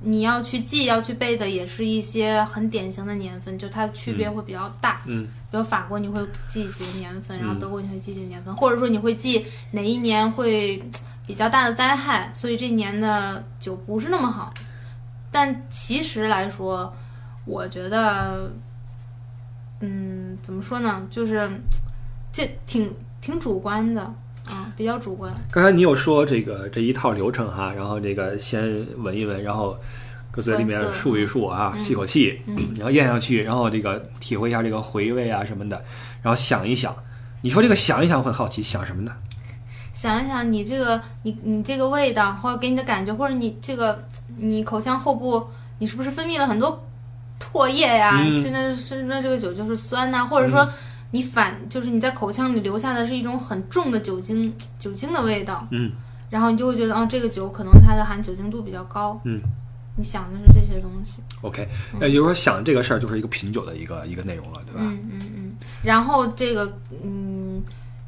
[0.01, 5.01] 你要去记要去背的也是一些很典型的年份，就它的区别会比较大。
[5.07, 10.83] 嗯比如法国你会记几个年份，然后嗯德国你会记几个年份，或者说你会记哪一年会
[11.27, 14.53] 比较大的灾害，所以这一年的酒不是那么好。
[15.31, 16.93] 但其实来说，
[17.45, 18.51] 我觉得，
[19.81, 21.49] 嗯，怎么说呢，就是
[22.33, 24.03] 这挺挺主观的
[24.49, 25.33] 啊，比较主观。
[25.51, 29.77] 刚才你有说这个这一套流程哈，然后这个先闻一闻，然后
[30.31, 35.77] 搁嘴里面漱一漱啊，嗯吸口气，嗯然后咽下去，然后这个体会一下这个回味啊什么的，
[36.23, 36.95] 然后想一想。
[37.43, 39.13] 你说这个想一想，我很好奇，想什么呢？
[39.95, 44.03] 想一想，你这个你你这个味道，或者给你的感觉，或者你这个
[44.37, 45.47] 你口腔后部，
[45.79, 46.87] 你是不是分泌了很多
[47.41, 48.19] 唾液呀？
[48.21, 50.69] 嗯真的是那这个酒就是酸呐、或者说
[51.13, 55.93] 你反就是你在口腔里留下的是一种很重的酒精酒精的味道，嗯
[56.31, 59.21] 然后你就会觉得，哦，这个酒可能它的含酒精度比较高。
[59.25, 59.43] 嗯，
[59.97, 61.21] 你想的是这些东西。
[61.43, 61.69] ，OK，
[61.99, 64.81] 那也就是说想这个事儿就是一个品酒的一个一个内容了，对吧？
[64.81, 65.53] 嗯嗯嗯，
[65.83, 67.61] 然后这个嗯，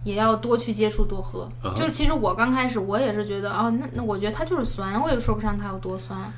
[0.05, 1.51] 也要多去接触，多喝。
[1.75, 6.33] 就是其实我刚开始我也是觉得哦、那那我觉得它就是酸，我也说不上它有多酸。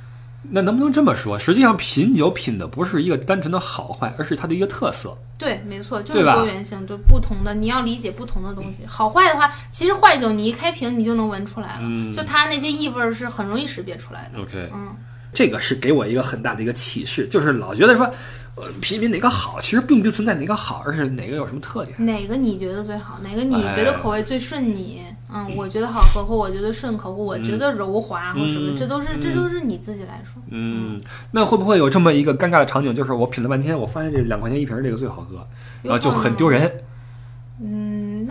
[0.51, 1.39] 那能不能这么说？
[1.39, 5.17] 实际上品酒品的不是一个单纯的好坏，而是它的一个特色。
[5.37, 8.81] 对，没错，就是多元性，就不同的，你要理解不同的东西。
[8.87, 14.41] 好坏的话，其实坏酒你一开瓶你就能闻出来了，嗯就它那些异味儿是很容易识别出来的。
[14.41, 14.95] OK，嗯
[15.33, 18.09] 这个是给我一个很大的一个启示，就是老觉得说，
[18.57, 22.05] 呃品一品哪个好，其实并不存在哪个好，而是哪个有什么特点。
[22.05, 23.19] 哪个你觉得最好？
[23.23, 25.03] 哪个你哎觉得口味最顺你？
[25.37, 30.41] 嗯，我觉得好喝，或我觉得顺口，或我觉得柔滑，或什么，嗯这都是这嗯都是你自己来说。
[30.51, 31.01] 嗯，
[31.33, 35.45] 那会不会有这么一个尴尬的场景，就是我品了半天，我发现这两块钱一瓶儿这个最好喝，
[35.83, 36.71] 然后就很丢人，嗯，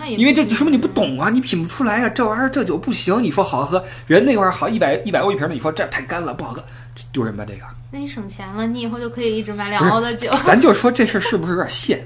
[0.03, 6.61] 那也因为这不就说明你不懂啊，你品不出来啊，这玩意儿这酒不行，你说好喝，人那玩意儿好一百一百欧一瓶的，你说这太干了不好喝，
[6.93, 7.61] 这丢人吧这个。
[7.89, 10.29] 那你省钱了，你以后就可以一直买两欧的酒。
[10.43, 12.05] 咱就说这事儿是不是有点现？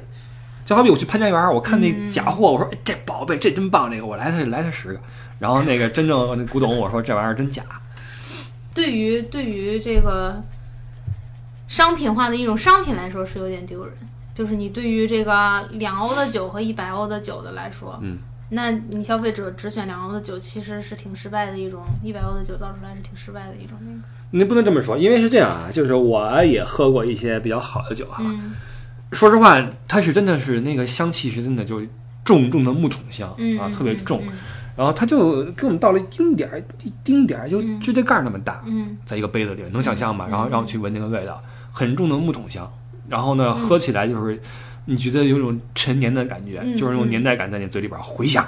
[0.64, 5.00] 就好比我去潘家园，我看那嗯假货，我说哎这宝贝这真棒，这个我来它来它十个，
[5.40, 7.64] 然后那个真正那古董我说这玩意儿真假，
[8.76, 10.40] 对于对于这个
[11.68, 13.94] 商品化的一种商品来说是有点丢人，
[14.38, 18.20] 就是你对于这个两欧的酒和一百欧的酒的来说，嗯，
[18.50, 28.54] 那你消费者只选两欧的酒，其实是挺失败的一种，一百欧的酒造出来是挺失败的一种那个，你不能这么说，因为是这样啊，就是我也喝过一些比较好的酒哈，嗯。
[29.12, 31.82] 说实话，它是真的是那个香气是真的就
[32.24, 34.34] 重重的木桶香、嗯啊，特别重，嗯。
[34.76, 40.26] 然后它就给我们倒了一丁点儿一丁点儿，就嗯指甲盖儿那么大，嗯在一个杯子里，能想象吗？
[40.28, 42.72] 嗯然后让我去闻那个味道，很重的木桶香，
[43.08, 44.40] 然后呢，嗯喝起来就是
[44.86, 48.46] 你觉得有种陈年的感觉，嗯就是那种嗯年代感在你嘴里边回响。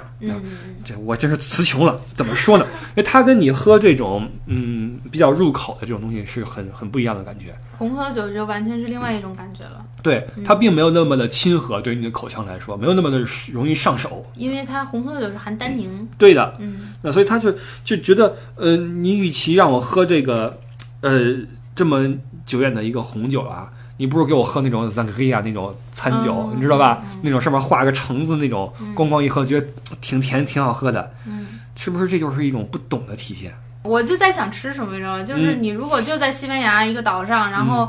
[0.82, 2.64] 这我真是词穷了，怎么说呢？
[2.96, 7.54] 因为它跟你喝这种嗯比较入口的这种东西是很很不一样的感觉。
[7.76, 14.30] 红葡萄酒就完全是另外一种感觉了，对，它并没有那么的亲和，对于你的口腔来说，没有那么的容易上手。
[14.34, 20.58] 因为它红葡萄酒是含单宁，对的，嗯那所以他就就觉得，呃，你与其让我喝这个，
[21.00, 21.34] 呃，
[21.74, 22.06] 这么
[22.44, 27.02] 久远的一个红酒啊，你不如给我喝那种 Sangria 那种餐酒，嗯你知道吧？
[27.20, 29.66] 那种上面画个橙子那种，嗯咣咣一喝觉得
[30.00, 31.46] 挺甜挺好喝的，嗯。
[31.76, 32.08] 是不是？
[32.08, 33.52] 这就是一种不懂的体现。
[33.82, 35.22] 我就在想吃什么，你知道吗？
[35.22, 37.88] 就是嗯你如果就在西班牙一个岛上，然后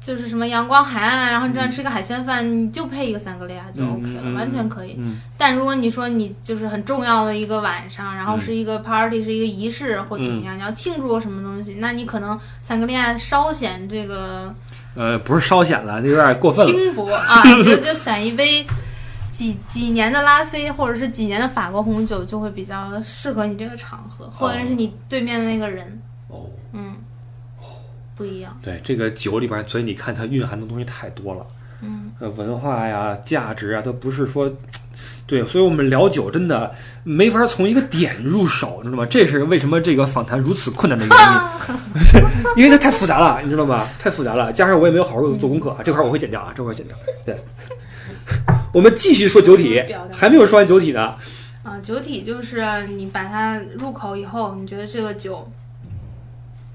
[0.00, 4.94] 就是什么阳光海岸啊，然后你这样吃个海鲜饭，你就配一个三格利亚就嗯 OK 了，嗯完全可以。
[4.98, 14.54] 嗯但如果你说你就是很重要的一个晚上，然后嗯是一个 party，是一个仪式或怎么样，你要庆祝什么东西，那你可能三格利亚稍显这个
[14.98, 16.72] 呃，不是稍显了，那有点过分了。
[16.72, 18.66] 轻薄啊，你 就就选一杯。
[19.30, 25.86] 几几年的拉菲，或者是几年的法国红酒，就会比较适合你这个场合，或者是你对面的那个人。
[26.26, 26.96] 哦，嗯，
[28.16, 28.58] 不一样。
[28.60, 31.46] 对，这个酒里边，所以你看它蕴含的东西太多了。
[31.82, 34.52] 嗯，呃，文化呀、价值啊，都不是说，
[35.28, 36.74] 对，所以我们聊酒真的
[37.04, 39.04] 没法从一个点入手，知道吗？
[39.04, 41.16] 这是为什么这个访谈如此困难的原
[42.56, 43.86] 因， 因为它太复杂了，你知道吗？
[43.98, 46.96] 太复杂了，加上我也没有好好做功课啊，这块儿我会剪掉啊，这块儿剪掉。
[47.26, 47.36] 对，
[48.72, 51.14] 我们继续说酒体，还没有说完酒体呢。
[51.62, 55.46] 啊，酒体就是你把它入口以后，你觉得这个酒，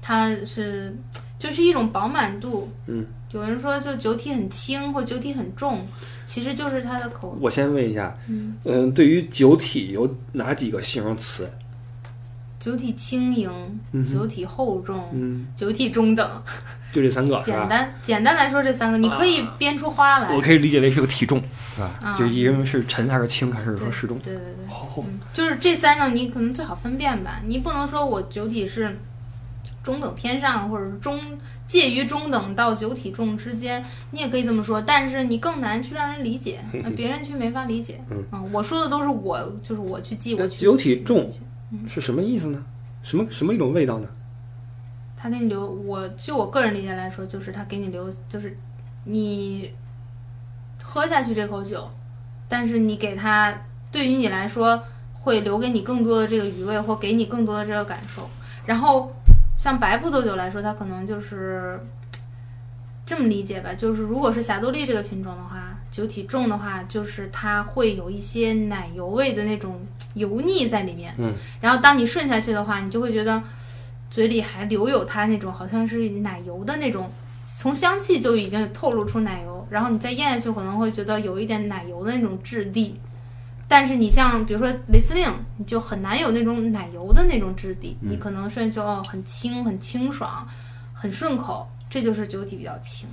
[0.00, 0.94] 它是
[1.40, 2.70] 就是一种饱满度。
[2.86, 3.04] 嗯，
[3.34, 5.84] 有人说就酒体很轻或酒体很重，
[6.24, 7.36] 其实就是它的口。
[7.40, 11.50] 我先问一下，嗯，嗯、对于酒体有哪几个形容词？
[12.60, 13.50] 酒体轻盈，
[14.10, 16.42] 酒体厚重，嗯，酒体中等。
[16.92, 17.38] 就这三个？
[17.44, 20.32] 简单简单来说，这三个你可以编出花来。
[20.34, 21.42] 我可以理解为是个体重，
[21.74, 21.90] 是吧？
[22.02, 24.16] 啊就因为是沉还是轻，还是说适中？
[24.20, 24.66] 对对对。
[24.70, 28.96] 哦，嗯，就是这三个你可能最好分辨吧，你不能说我酒体是
[29.84, 31.20] 中等偏上，或者是中
[31.68, 38.02] 介于中等到酒体重之间，你也可以这么说，但是你更难去让人理解，呃别人去没法理解。
[38.32, 41.30] 嗯我说的都是我，就是我去记，我去酒体重
[41.86, 42.64] 是什么意思呢？
[43.02, 44.08] 什么什么一种味道呢？
[45.14, 48.56] 他给你留，我就我个人理解来说，就是他给你留，就是
[49.04, 49.70] 你
[50.82, 51.86] 喝下去这口酒，
[52.48, 53.54] 但是你给他，
[53.92, 54.82] 对于你来说
[55.12, 58.28] 会留给你更多的这个余味，或给你更多的这个感受。
[58.66, 59.14] 然后
[59.64, 61.80] 像白葡萄酒来说，它可能就是
[63.06, 69.80] 这么理解吧，就是如果是霞多丽这个品种的话，酒体重的话，就是它会有一些奶油味的那种
[70.12, 71.14] 油腻在里面。
[71.16, 73.42] 嗯，然后当你顺下去的话，你就会觉得
[74.10, 77.10] 嘴里还留有它那种好像是奶油的那种，
[77.46, 83.00] 从香气就已经透露出奶油，然后你再咽下去可能会觉得有一点奶油的那种质地。
[83.76, 90.46] 但是你像比如说雷司令，你就很难有那种奶油的那种质地，嗯你可能顺就哦很清、很清爽、
[90.92, 93.08] 很顺口，这就是酒体比较轻。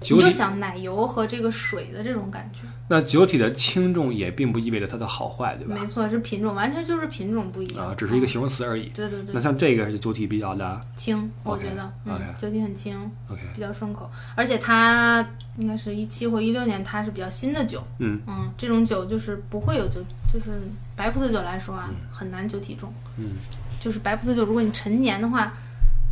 [0.00, 5.86] 你就想奶油和这个水的这种感觉，那酒体的轻重也并不意味着它的好坏，对吧没？
[5.86, 8.88] 错，是品种，完全就是品种不一样啊，只是一个嗯形容词而已。
[8.88, 12.94] 对对对那，像这个是酒体比较的轻，我觉得，嗯酒体很轻
[13.30, 15.26] ，OK，比较顺口，而且它
[15.56, 20.46] 应该是一七或一六年，它是比较新的酒，嗯嗯，这种酒就是不会有酒，就是
[20.94, 23.36] 白葡萄酒来说啊，很难酒体重，嗯，
[23.80, 25.52] 就是白葡萄酒，如果你陈年的话，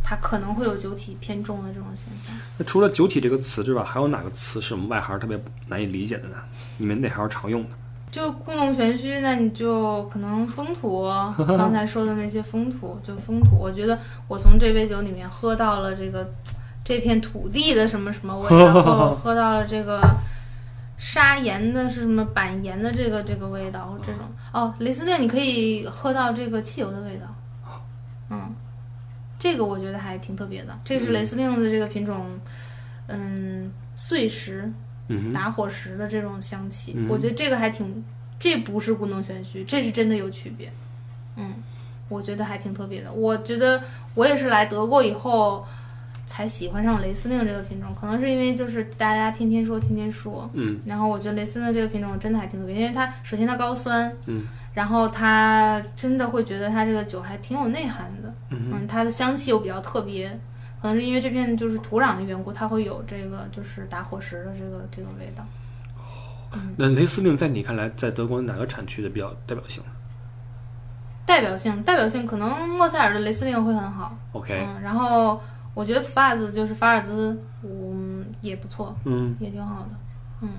[0.03, 2.35] 它可能会有酒体偏重的这种现象。
[2.57, 6.35] 那除了酒体这个词之外，还有哪个词是我们外行特别难以理解的呢？
[6.77, 7.69] 你们哪行常用的？
[8.11, 11.03] 就故弄玄虚，那你就可能风土，
[11.37, 13.55] 刚才说的那些风土， 就风土。
[13.57, 13.97] 我觉得
[14.27, 16.29] 我从这杯酒里面喝到了这个
[16.83, 20.01] 这片土地的什么什么味，然后喝到了这个
[20.97, 27.79] 砂岩的是什么板岩的这个这个味道，这种哦，雷司令你可以喝到这个汽油的味道，
[28.29, 28.53] 嗯，
[29.41, 30.79] 这个我觉得还挺特别的。
[30.85, 32.39] 这是雷司令的这个品种，
[33.07, 34.71] 嗯，碎石。
[35.13, 38.01] 嗯打火石的这种香气，嗯我觉得这个还挺，
[38.39, 40.71] 这不是故弄玄虚，这是真的有区别。
[41.35, 41.55] 嗯，
[42.07, 43.11] 我觉得还挺特别的。
[43.11, 43.83] 我觉得
[44.15, 45.65] 我也是来德国以后
[46.25, 60.29] 才喜欢上雷司令这个品种，可能是因为就是大家天天说天天说，嗯然后我觉得雷司令这个品种真的还挺特别，因为它首先它高酸，嗯，然后他真的会觉得他这个酒还挺有内涵的，嗯嗯，它的香气又比较特别，
[60.81, 65.45] 可能是因为这片就是土壤的缘故，它会有这个就是打火石的这个这个味道。
[66.75, 69.81] 那雷司令在你看来，在德国哪个产区的比较代表性？
[71.25, 75.39] 代表性，代表性可能莫塞尔的雷司令会很好，？OK，嗯，然后
[75.73, 79.89] 我觉得普法兹就是法尔兹，嗯，也不错，嗯，也挺好的，
[80.41, 80.49] 嗯，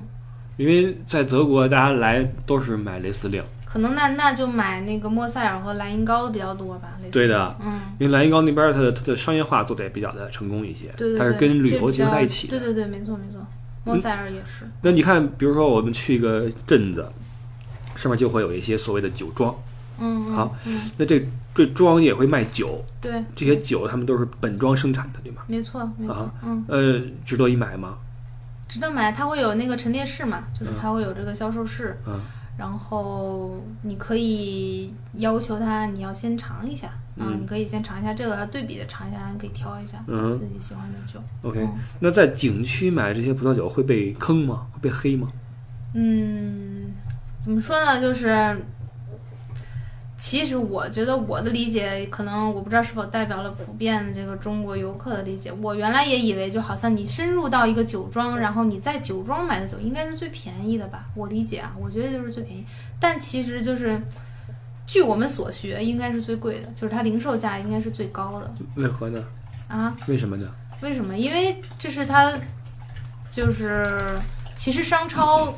[0.57, 12.59] 因为在德国大家来都是买雷司令，可能那那就买那个莫塞尔和莱茵高的比较多吧，雷司令对的，嗯，因为莱茵高那边它的它的商业化做的也比较的成功一些，对对对，它是跟旅游结合在一起的。
[12.59, 13.41] 对对对，没错没错，
[13.85, 17.11] 莫塞尔也是，那你看，比如说我们去一个镇子，
[17.97, 19.55] 上面就会有一些所谓的酒庄，
[19.99, 25.45] 嗯，嗯好，嗯，那这这庄也会卖酒，对，这些酒他们都是本庄生产的，对吗？
[25.47, 27.97] 没错没错啊，嗯，呃，值得一买吗？
[28.69, 32.21] 值得买，它会有那个陈列室嘛，就是它会有这个销售室，嗯
[32.57, 41.21] 然后你可以要求他，你要先尝一下啊，嗯你可以先尝一下这个，然后对比的尝一下，你可以挑一下嗯自己喜欢的酒。
[41.43, 44.67] ，OK，嗯那在景区买这些葡萄酒会被坑吗？
[44.73, 45.29] 会被黑吗？
[45.95, 46.93] 嗯，
[47.39, 48.01] 怎么说呢？
[48.01, 48.29] 就是，
[50.23, 55.51] 其实我觉得我的理解，可能我不知道是否代表了普遍的这个中国游客的理解。
[55.61, 61.07] 我原来也以为，就好像你深入到一个酒庄，然后你在酒庄买的酒应该是最便宜的吧？
[61.17, 62.65] 我理解啊，我觉得就是最便宜。
[63.01, 64.01] 但其实就是，
[64.87, 69.25] 据我们所学，应该是最贵的，就是它零售价应该是最高的为何呢？
[69.67, 69.97] 啊。
[70.07, 70.49] 为什么呢？
[70.83, 71.19] 为什么？
[71.19, 72.33] 因为这是它，
[73.33, 73.85] 就是
[74.55, 75.53] 其实商超，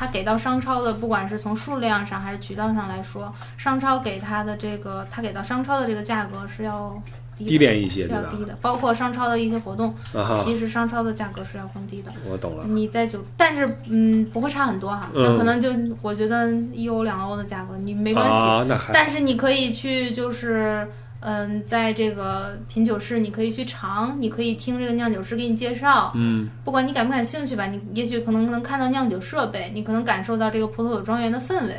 [0.00, 6.90] 它给到商超的，不管是从数量上还是渠道上来说，商超给它的这个，它给到商超的这个价格是要
[7.36, 12.10] 低低廉一些，是要低的，包括商超的一些活动，啊，其实商超的价格是要更低的。
[12.26, 12.64] 我懂了。
[12.66, 15.22] 你在酒，但是嗯，不会差很多哈，嗯。
[15.22, 15.68] 那可能就
[16.00, 20.88] 我觉得一欧两欧的价格你没关系，啊，那还但是你可以去，就是
[21.20, 26.12] 嗯，在这个品酒室，你可以去尝，你可以听这个酿酒师给你介绍。
[26.14, 31.74] 嗯不管你感不感兴趣吧，你也许可能能看到酿酒设备，你可能感受到这个葡萄酒庄园的氛围。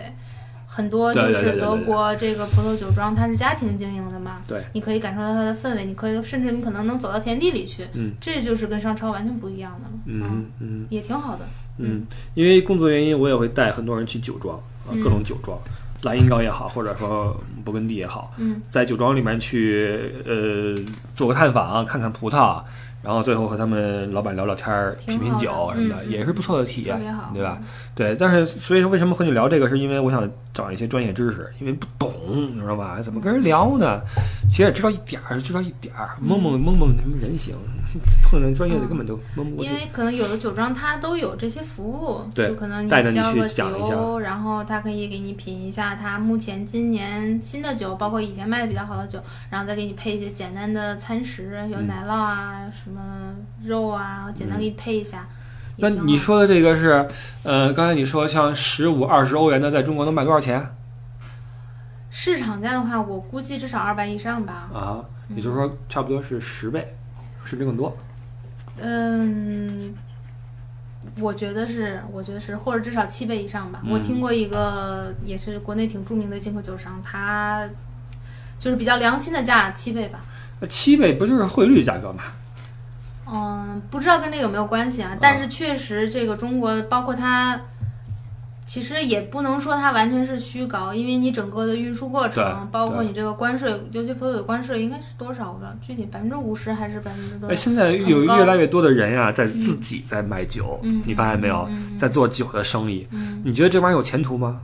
[0.73, 11.45] 很多就是德国这个葡萄酒庄，它是家庭经营的嘛，对，你可以感受到它的氛围，你可以甚至你可能能走到田地里去，嗯这就是跟商超完全不一样的了，嗯嗯也挺好的。
[11.77, 15.59] 嗯，因为工作原因，我也会带很多人去酒庄啊，嗯各种酒庄，
[16.03, 18.61] 莱茵高也好，或者说勃艮第也好，嗯。
[18.69, 20.75] 在酒庄里面去呃
[21.13, 22.61] 做个探访，看看葡萄，
[23.01, 26.99] 然后最后和他们老板聊聊天儿，品品酒什么的，也是不错的体验，
[27.33, 27.59] 对吧？
[27.95, 32.13] 对，但是所以说为什么和你聊这个，是因为我想找一些专业知识，因为不懂，
[32.53, 33.01] 你知道吧？
[33.01, 34.01] 怎么跟人聊呢？
[34.49, 37.55] 其实也知道一点儿，知道一点儿，蒙蒙蒙蒙什么人行，
[38.29, 39.69] 碰见专业的根本就蒙不过去。
[39.69, 52.90] 因为可能有的酒庄它都有这些服务，对就可能带着你去交个讲一下酒，然后他可以给你品一下他目前今年新的酒，包括以前卖的比较好的酒，然后再给你配一些简单的餐食，有嗯奶酪啊、什么
[53.63, 55.27] 肉啊，简单给你配一下。
[55.77, 57.07] 那你说的这个是，
[57.43, 60.75] 呃，刚才你说像十五、二十欧元的，在中国能卖多少钱
[62.09, 64.69] 市场价的话，我估计至少二百以上吧。
[64.73, 65.03] 啊？
[65.33, 66.95] 也就是说，差不多是十倍，
[67.45, 67.97] 甚至更多。
[68.77, 69.93] 嗯，
[71.19, 73.79] 我觉得是，我觉得是，或者至少七倍以上吧。
[73.85, 77.65] 嗯我听过一个也是国内挺著名的进口酒商，他
[78.59, 80.19] 就是比较良心的价，七倍吧。
[80.59, 82.23] 那七倍不就是汇率价格吗？
[83.33, 85.17] 嗯，不知道跟这有没有关系啊？
[85.21, 87.59] 但是确实，这个中国包括它，
[88.65, 95.73] 其实也不能说它完全是虚高，因为你整个的运输过程，包括你这个关税，尤其葡萄酒关税应该是多少吧？
[95.81, 97.61] 具体百分之五十还是百分之多哎，少？
[97.61, 101.67] 现在有越来越多的人呀、在自己在卖酒，嗯你发现没有？
[101.97, 104.59] 在做酒的生意，嗯你觉得这玩意儿有前途吗？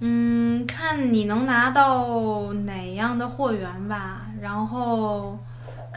[0.00, 5.38] 嗯，嗯，看你能拿到哪样的货源吧，然后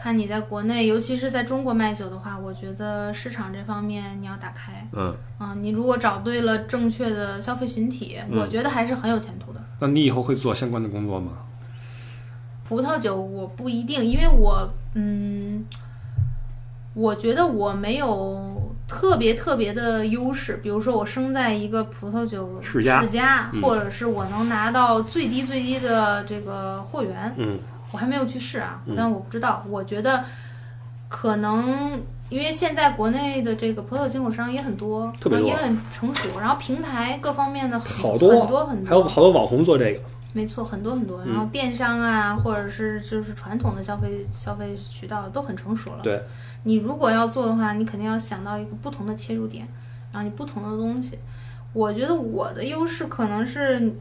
[0.04, 4.86] 看你在国内，尤其是在中国卖酒的话，我觉得市场这方面你要打开。
[4.92, 9.60] 嗯，啊，你如果找对了正确的消费群体，嗯我觉得还是很有前途的。
[9.80, 11.32] 那你以后会做相关的工作吗？
[12.68, 15.64] 葡萄酒我不一定，因为我嗯，
[16.92, 27.58] 我觉得我没有特别特别的优势，比如说我生在一个葡萄酒世家嗯或者是我能拿到最低最低的这个货源，嗯
[27.94, 29.64] 我还没有去试啊嗯，但我不知道。
[29.70, 30.24] 我觉得
[31.08, 40.00] 可能因为现在国内的这个葡萄进口商也很多，特别多也很成熟，然后平台各方面的很好多很多很多，还有好多网红做这个。
[40.32, 41.22] 没错，很多很多。
[41.24, 46.00] 嗯然后电商啊，或者是就是传统的消费消费渠道都很成熟了。
[46.02, 46.20] 对，
[46.64, 49.68] 你如果要做的话，你肯定要想到一个不同的切入点，
[50.12, 51.16] 然后你不同的东西。
[51.72, 53.92] 我觉得我的优势可能是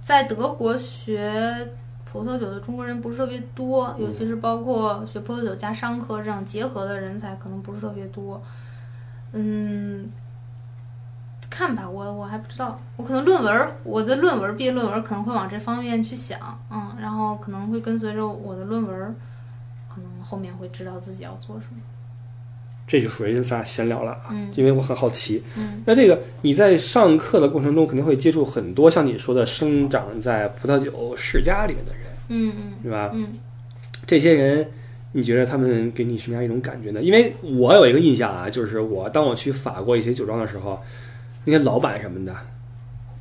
[0.00, 1.68] 在德国学
[2.12, 8.42] 葡萄酒的中国人不是特别多，尤其是包括学葡萄酒加商科这样结合的人才可能不是特别多。
[9.32, 10.10] 嗯，
[11.48, 16.38] 看吧，我我还不知道，我可能论文，我的论文毕业论文可能会往这方面去想，
[16.70, 19.16] 嗯，然后可能会跟随着我的论文，
[19.88, 21.80] 可能后面会知道自己要做什么。
[22.92, 25.42] 这就属于咱俩闲聊了啊，嗯因为我很好奇。
[25.56, 33.10] 嗯那这个你在上课的过程中肯定会接触很多像你说的生长在葡萄酒世家里面的人，嗯嗯对吧？
[33.14, 33.28] 嗯
[34.06, 34.68] 这些人，
[35.12, 37.00] 你觉得他们给你什么样一种感觉呢？
[37.00, 40.78] 因为我有一个印象啊，就是我当我去法国一些酒庄的时候，
[41.46, 42.36] 那些老板什么的，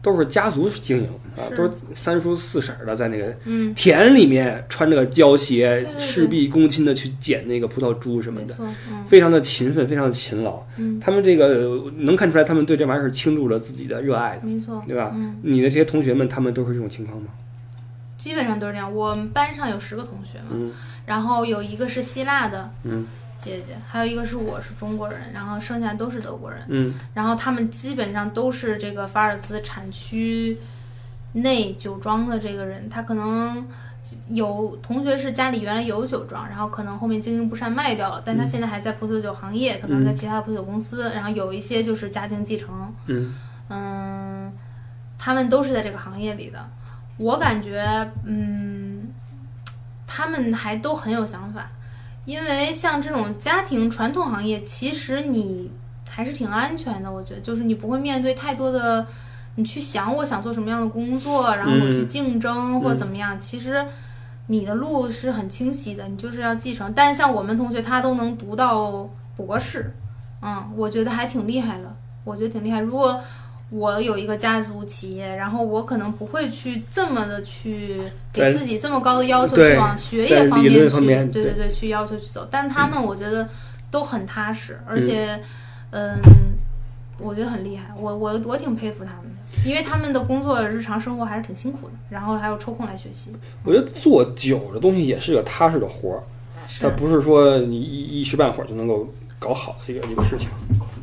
[0.02, 10.62] 都是家族经营啊，都是三叔四婶儿的在那个嗯，田里面穿着个胶鞋对对，对事必躬亲的去捡那个葡萄珠什么的，嗯非常的勤奋，非常的勤劳。
[10.78, 15.12] 嗯，他们这个能看出来，他们对这玩意儿是倾注了自己的热爱的，没错，对吧？
[15.14, 17.28] 嗯，你的这些同学们，他们都是这种情况吗？
[18.18, 18.94] 基本上都是这样。
[18.94, 20.72] 我们班上有十个同学嘛，嗯
[21.06, 23.06] 然后有一个是希腊的嗯
[23.42, 26.64] 姐姐，还有一个是我是中国人，然后剩下都是德国人。
[26.70, 30.58] 嗯然后他们基本上都是这个法尔兹产区
[31.34, 33.66] 内酒庄的这个人，他可能
[34.30, 43.34] 有同学是家里原来有酒庄，然后可能后面经营不善卖掉了，但他现在还在葡萄酒行业，可能在其他的葡萄酒公司，然后有一些就是家庭继承，嗯
[43.70, 44.54] 嗯，
[45.18, 46.70] 他们都是在这个行业里的。
[47.18, 47.84] 我感觉，
[48.26, 49.08] 嗯，
[50.08, 51.70] 他们还都很有想法，
[52.26, 55.72] 因为像这种家庭传统行业，其实你
[56.10, 57.12] 还是挺安全的。
[57.12, 59.06] 我觉得，就是你不会面对太多的，
[59.56, 63.40] 你去想我想做什么样的工作，然后我去嗯竞争或者怎么样。
[63.40, 63.86] 其实
[64.48, 66.94] 你的路是很清晰的，你就是要继承。
[66.94, 69.96] 但是像我们同学，他都能读到博士，
[70.42, 71.96] 嗯，我觉得还挺厉害的。
[72.24, 72.80] 我觉得挺厉害。
[72.80, 73.20] 如果
[73.72, 78.02] 我有一个家族企业，然后我可能不会去这么的去
[78.34, 82.46] 给自己这么高的要求，去往学业方面去，方面对对对，去要求去走。
[82.52, 83.48] 但他们我觉得
[83.90, 85.42] 都很踏实，而且，
[85.92, 86.20] 嗯，
[87.18, 87.94] 我觉得很厉害。
[87.98, 93.32] 我我我挺佩服他们的，因为他们的工作日常生活还是挺辛苦的，然后还有抽空来学习。
[93.64, 96.24] 我觉得做酒的东西也是个踏实的活儿，
[96.82, 99.08] 它，不是说你一一时半会儿就能够
[99.40, 100.50] 搞好的一个一个事情。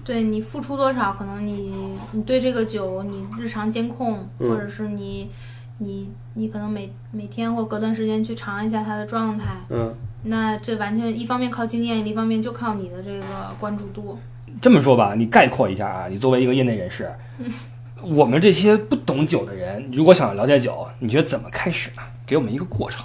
[0.08, 1.70] 对你付出多少，可能你
[2.12, 5.30] 你对这个酒你日常监控，嗯或者是你
[5.76, 9.58] 你你可能每每天或隔段时间去尝一下它的状态。
[9.68, 14.18] 嗯，那这完全一方面靠经验，另一方面就靠你的这个关注度。
[14.62, 17.12] 这么说吧，你概括一下啊，你作为一个业内人士，
[18.00, 22.02] 我们这些不懂酒的人，如果想了解酒，你觉得怎么开始呢？
[22.26, 23.04] 给我们一个过程，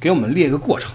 [0.00, 0.90] 给我们列一个过程。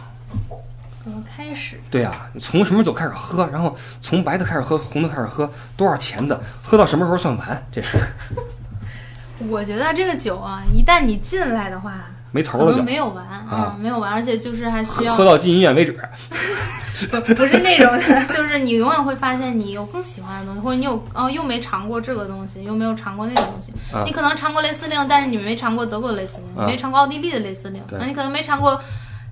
[1.09, 1.79] 怎么开始？
[1.89, 7.67] 对啊，你从什么酒开始喝，然后从白的开始喝，红的开始喝，多少钱的，喝到什么时候算完？
[7.71, 7.97] 这是
[9.49, 11.93] 我觉得这个酒啊，一旦你进来的话，
[12.31, 15.97] 没头了就，没有完啊没有完，而且就是还需要喝喝到进医院为止。
[17.09, 23.71] 不不是那种的， 就是你永远会发现你有更喜欢的东西，或者你有哦又没尝过这个东西，又没有尝过那个东西。
[23.93, 28.77] 啊你可能尝过雷司令，但是你没尝过德国的雷司令，没尝过奥地利的雷司令，你可能没尝过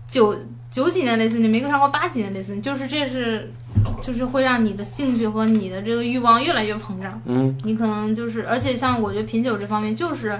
[0.07, 0.33] 九
[0.77, 3.51] 九几年类似你，没上过八几年雷司令，就是这是
[3.99, 7.19] 就是会让你的兴趣和你的这个欲望越来越膨胀。
[7.25, 10.39] 嗯，你可能就是，而且像我觉得品酒这方面，就是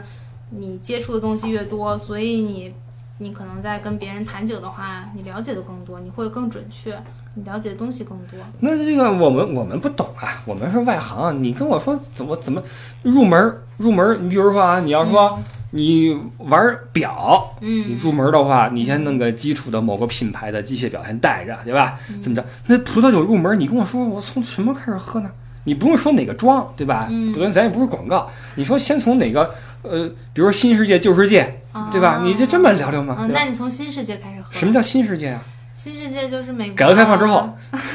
[0.51, 2.71] 你接触的东西越多，所以你
[3.17, 6.95] 你可能在跟别人谈酒的话，你了解的更多，你会更准确，
[7.33, 8.39] 你了解的东西更多。
[8.59, 11.43] 那这个我们我们不懂啊，我们是外行。
[11.43, 12.61] 你跟我说怎么怎么
[13.01, 14.17] 入门儿入门儿？
[14.17, 15.39] 你比如说啊，你要说
[15.72, 21.99] 你玩表，你嗯，入门的话，你先弄个基础的某个品牌的机械表先带着，对吧？
[22.22, 22.45] 怎么着？
[22.68, 25.30] 那葡萄酒入门，你跟我说我从什么开始喝呢？
[25.65, 27.07] 你不用说哪个庄，对吧？
[27.09, 27.34] 嗯？
[27.51, 31.61] 咱也不是广告，你说先从哪个呃，比如说新世界、旧世界，
[31.91, 32.22] 对吧？
[32.24, 33.18] 你就这么聊聊嘛。
[33.20, 34.47] 嗯，那你从新世界开始喝。
[34.53, 35.43] 什么叫新世界啊？
[35.74, 37.49] 新世界就是美国、啊，改革开放之后，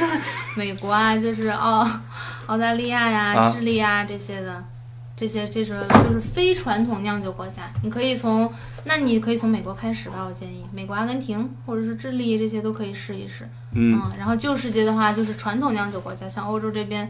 [0.59, 1.89] 美国啊，就是澳
[2.47, 4.63] 澳大利亚呀、啊智利啊这些的，
[5.15, 7.71] 这些这是就是非传统酿酒国家。
[7.83, 8.51] 你可以从，
[8.85, 13.49] 那你可以从美国开始吧，我建议，美国、阿根廷或者是智利这些都可以试一试。
[13.75, 17.09] 嗯，然后旧世界的话，就是传统酿酒国家，像欧洲这边，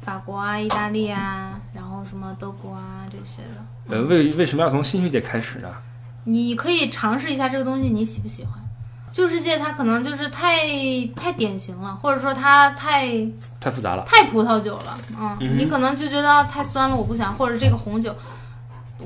[0.00, 3.96] 法国啊、意大利啊，然后什么德国啊这些的。
[3.96, 5.68] 呃，为为什么要从新世界开始呢？
[6.24, 8.61] 你可以尝试一下这个东西，你喜不喜欢？
[9.12, 10.56] 旧世界它可能就是太
[11.14, 13.08] 太典型了，或者说它太
[13.60, 14.02] 太复杂了。
[14.06, 18.14] 太葡萄酒了，嗯，嗯你可能就觉得啊太酸了，我不想，或者这个红酒，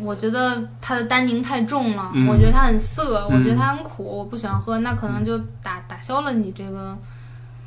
[0.01, 6.97] 我觉得它的单宁太重了，嗯我觉得它很涩，嗯我觉得它很苦，我不喜欢喝，那可能就打打消了你这个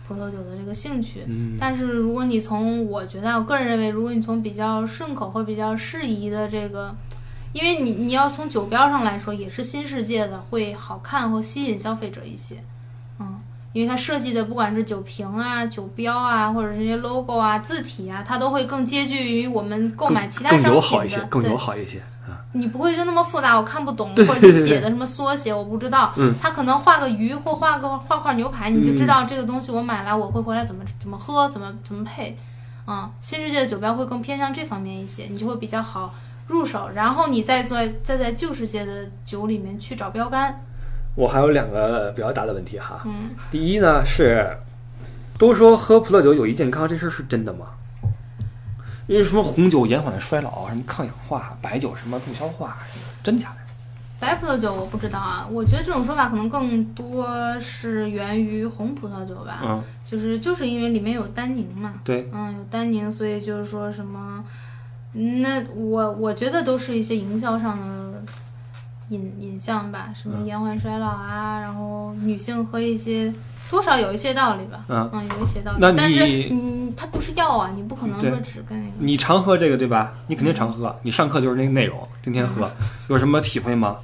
[0.07, 1.25] 葡萄酒的这个兴趣。
[1.27, 6.95] 嗯但是如果你从我觉得，我个人认为，如果你从比较顺口或比较适宜的这个，
[7.53, 12.63] 因为你你要从酒标上来说，也是新世界的，会好看和吸引消费者一些，
[13.19, 13.39] 嗯，
[13.73, 22.37] 因为它设计的不管是酒瓶啊、酒标啊，或者是这些 logo 啊、字体啊，它都会更接近于我们购买其他更商品的，友好一些，更对友好一些啊。
[22.53, 26.13] 你不会就那么复杂，我看不懂，对或者是写的什么缩写我不知道。
[26.17, 32.37] 嗯，他可能画个鱼或画个画块牛排，你就知道这个东西我买来我会回来怎么怎么喝，怎么怎么配。
[32.87, 36.11] 嗯，新世界的酒标会更偏向这方面一些，你就会比较好
[36.49, 40.65] 入手，然后你再做再在旧世界的酒里面去找标杆。
[41.15, 43.01] 我还有两个比较大的问题哈。
[43.05, 44.57] 嗯，第一呢是，
[45.37, 47.67] 都说喝葡萄酒有益健康，这事儿是真的吗？
[49.07, 52.77] 因为什么红酒延缓衰老，什么抗氧化，白酒什么助消化，
[53.23, 53.55] 真假的？
[54.19, 61.93] 白葡萄酒我不知道啊，我觉得这种说法可能更多是源于红葡萄酒吧，嗯，就是就是因为里面有单宁嘛。
[62.03, 64.43] 对，嗯，有单宁，所以就是说什么，嗯
[65.13, 68.21] 那我我觉得都是一些营销上的
[69.09, 73.33] 引引向吧，什么嗯延缓衰老啊，然后女性喝一些，
[73.71, 75.77] 多少有一些道理吧，嗯有一些道理。
[75.81, 78.93] 那但是你你它不是药啊，你不可能对说只跟那个。
[78.99, 80.13] 你常喝这个对吧？
[80.27, 82.69] 你肯定常喝，你上课就是那个内容，天天喝，
[83.07, 83.97] 有什么体会吗？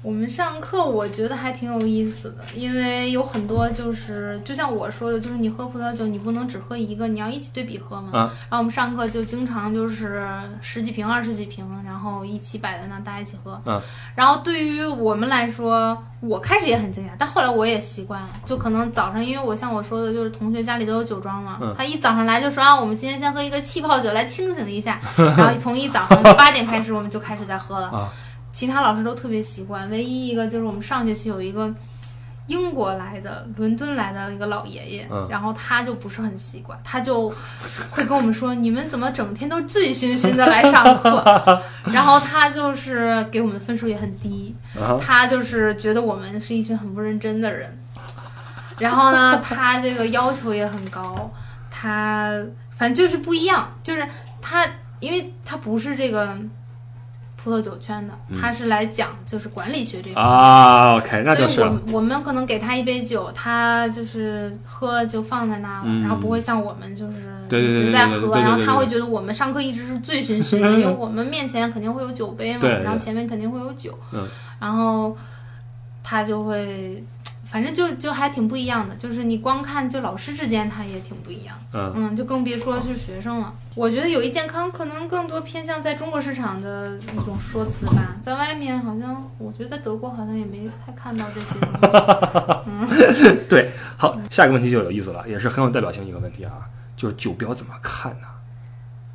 [0.00, 8.10] 我们上课我觉得还挺有意思的，因为有很多就是就像我说的，就是你喝葡萄酒，你不能只喝一个，你要一起对比喝嘛。
[8.12, 10.24] 啊然后我们上课就经常就是
[10.60, 13.60] 十几瓶、二十几瓶，然后一起摆在那，大家一起喝。
[13.66, 13.80] 嗯。
[14.14, 18.28] 然后对于我们来说，我开始也很惊讶，但后来我也习惯了。
[18.44, 25.00] 就可能早上，因为我像我说的，就是同学家里都有酒庄嘛，嗯他一早上来就说啊，我们今天先喝一个气泡酒来清醒一下。
[25.16, 27.88] 然后从一早上八点开始，我们就开始在喝了。
[27.88, 28.12] 啊
[28.52, 31.72] 其他老师都特别习惯，唯一一个就是我们上学期有一个
[32.46, 37.28] 英国来的、伦敦来的一个老爷爷，嗯然后他就不是很习惯，他就
[37.90, 41.22] 会跟我们说：“你们怎么整天都醉醺醺的来上课？”
[41.92, 44.98] 然后他就是给我们的分数也很低，啊！
[44.98, 47.78] 他就是觉得我们是一群很不认真的人。
[48.78, 51.30] 然后呢，他这个要求也很高，
[51.70, 52.32] 他
[52.70, 54.06] 反正就是不一样，就是
[54.40, 54.64] 他，
[55.00, 56.34] 因为他不是这个
[57.42, 60.20] 葡萄酒圈的，他是来讲就是管理学这块。
[60.20, 61.54] 啊，OK，那就是。
[61.54, 67.12] 所以我们我们可能给他一杯酒，他就是喝就放在那了，嗯然后不会像我们就是
[67.48, 74.26] 一直在喝，然后他会觉得我们上课一直是醉醺醺的，因为我们面前肯定会有酒杯嘛，然后前面肯定会有酒，嗯
[74.58, 75.16] 然后
[76.02, 77.02] 他就会。
[77.50, 83.52] 反正就就还挺不一样的，就是你光看就老师之间他也挺不一样，嗯嗯，就更别说是学生了。
[83.74, 93.38] 我觉得有益健康可能更多偏向在中国市场的一种说辞吧，在外面好像我觉得在德国好像也没太看到这些东西。
[93.48, 96.52] 对，好，下一个问题就有意思了，也是很有代表性一个问题啊，
[96.96, 98.26] 就是酒标怎么看呢？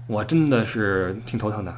[0.08, 1.74] 我真的是挺头疼的。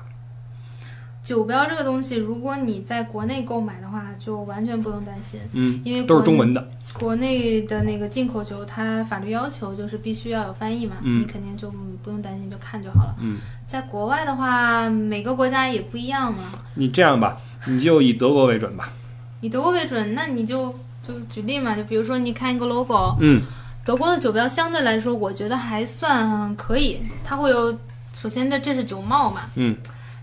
[1.25, 6.65] 酒标这个东西，如果你在国内购买的话，就完全不用担心，嗯，因为都是中文的。
[6.93, 11.73] 国内的那个进口酒，它法律要求就是必须要有翻译嘛，嗯你肯定就
[12.03, 13.15] 不用担心，就看就好了。
[13.19, 16.43] 嗯，在国外的话，每个国家也不一样嘛。
[16.75, 17.35] 你这样吧，
[17.67, 18.93] 你就以德国为准吧。
[19.41, 23.41] 以德国为准，那你就就举例嘛，就比如说你看一个 logo，嗯
[23.83, 26.99] 德国的酒标相对来说，我觉得还算可以。
[27.23, 27.75] 它会有，
[28.13, 29.75] 首先这这是酒帽嘛，嗯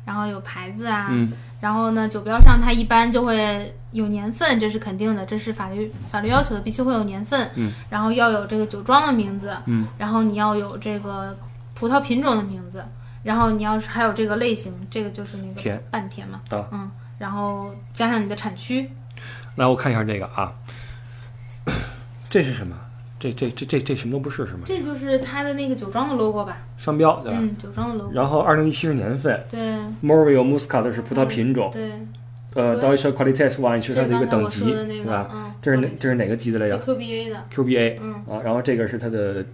[0.04, 1.32] 然后有牌子啊，嗯。
[1.60, 7.48] 然后呢，酒标上它一般就会有年份，这是肯定的，这是法律法律要求的，必须会有年份。
[7.54, 11.38] 嗯，然后要有这个酒庄的名字，嗯，然后你要有这个
[11.74, 12.84] 葡萄品种的名字，
[13.22, 15.80] 然后你要是还有这个类型，这个就是那个甜。
[15.88, 18.90] 半甜嘛，啊嗯，然后加上你的产区，
[19.54, 20.52] 来，我看一下这个啊，
[22.28, 22.76] 这是什么？
[23.30, 24.62] 这这这这这什么都不是是吗？
[24.66, 26.58] 这就是它的那个酒庄的 logo 吧？
[26.76, 27.38] 商标对吧？
[27.40, 28.12] 嗯，酒庄的 logo。
[28.12, 29.60] 然后二零一七年份对
[30.02, 31.92] Morville Muscat 是葡萄品种，对，
[32.54, 35.28] 呃 Deutsche Qualitäts Wein 是它的一个等级，对吧？
[35.32, 39.44] 嗯，这是哪这是哪个级的来这着 QBA 的，？QBA 嗯，啊，然后这个是它的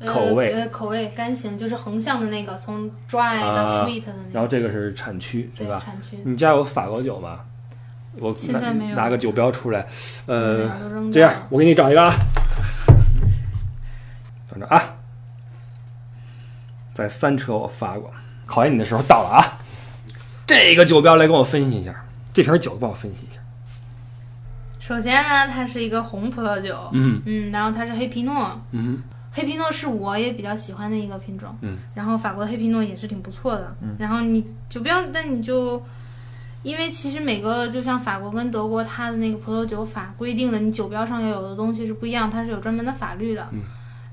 [0.00, 5.80] 呃口味呃，口味干型就是横向的那个，从 dry 到啊 sweet 的那然，后这个是产区，对吧？
[5.82, 6.18] 产区。
[6.24, 7.40] 你家有法国酒吗？
[8.20, 9.86] 我拿现在没有拿个酒标出来，
[10.26, 10.68] 呃，
[11.12, 12.12] 这样我给你找一个啊，
[14.66, 14.82] 啊，
[16.92, 18.12] 在三车我发过，
[18.46, 19.58] 考验你的时候到了啊，
[20.46, 21.94] 这个酒标来跟我分析一下，
[22.32, 23.40] 这瓶酒帮我分析一下，
[24.78, 27.22] 首先呢，它是一个红葡萄酒，嗯。
[27.24, 29.02] 嗯，然后它是黑皮诺，嗯。
[29.30, 35.82] 黑皮诺是我也比较喜欢的一个品种，嗯，然后法国的黑皮诺也是挺不错的，嗯，然后你酒标，但你就。
[36.64, 43.46] 因为其实每个就像法国跟德国，它的那个葡萄酒法规定的，你酒标上要有的东西是不一样，它是有专门的法律的。
[43.52, 43.60] 嗯。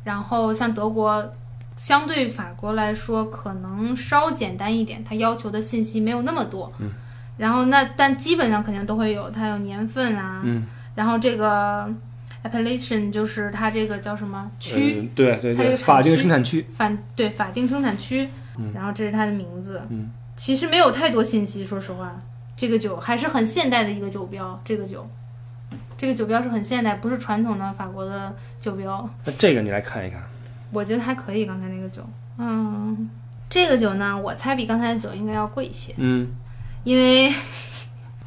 [0.05, 1.33] 然后像德国，
[1.75, 6.71] 相对法国来说可能稍简单一点，它要求的信息没有那么多。
[6.79, 6.89] 嗯。
[7.37, 11.93] 然后那但基本上肯定都会有，它有年份啊，嗯，然后这个
[12.45, 19.81] appellation 就是它这个叫什么区，嗯对对对，它这个产法定区生产区，法对法定生产区，嗯然后这是它的名字。
[19.89, 22.15] 嗯，其实没有太多信息，说实话，
[22.55, 24.57] 这个酒还是很现代的一个酒标。
[24.63, 25.05] 这个酒，
[25.97, 29.09] 这个酒标是很现代，不是传统的法国的酒标。
[29.23, 30.21] 那这个你来看一看，
[30.71, 32.01] 我觉得还可以，刚才那个酒，
[32.37, 33.09] 嗯，
[33.49, 36.29] 这个酒呢，我猜比刚才的酒应该要贵一些，嗯
[36.83, 37.33] 因为。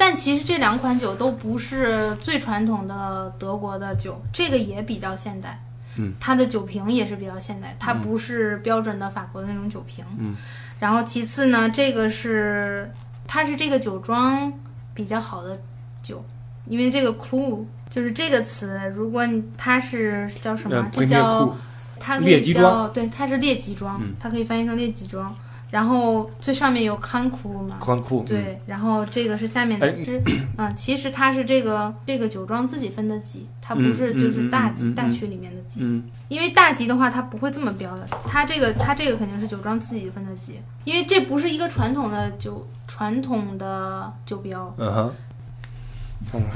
[0.01, 5.61] 但其实这两款酒都不是最传统的德国的酒，这个也比较现代，
[5.97, 10.37] 嗯，它的酒瓶也是比较现代，它不是标准的法国的那种酒瓶，嗯，
[10.79, 12.89] 然后其次呢，这个是
[13.27, 14.53] 它是这个酒庄
[14.95, 15.59] 比较好的
[16.01, 16.25] 酒，
[16.69, 21.57] 因为这个 clue 就是这个词，如果你它是叫什呃么？，这叫，
[21.99, 24.15] 它可以叫对，它是列级庄，嗯。
[24.21, 25.35] 它可以翻译成列级装。
[25.71, 30.19] 然后最上面有看库嘛，宽库，嗯，对，然后这个是下面的哎这，
[30.57, 34.95] 嗯，其实它是这个这个酒庄自己分的级，它不嗯是就是大级、嗯嗯嗯。
[34.95, 36.03] 大区里面的级，嗯。
[36.29, 44.75] 因为大级的话它不会这么标的，它这个它这个肯定是酒庄自己分的级，因为这不是一个传统的酒传统的酒标，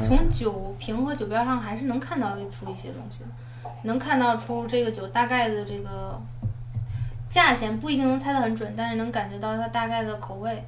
[0.03, 6.21] 从酒瓶和酒标上还是能看到出一些东西的，能看到出这个酒大概的这个
[7.31, 10.63] 价钱不一定能猜得很准，但是能感觉到它大概的口味，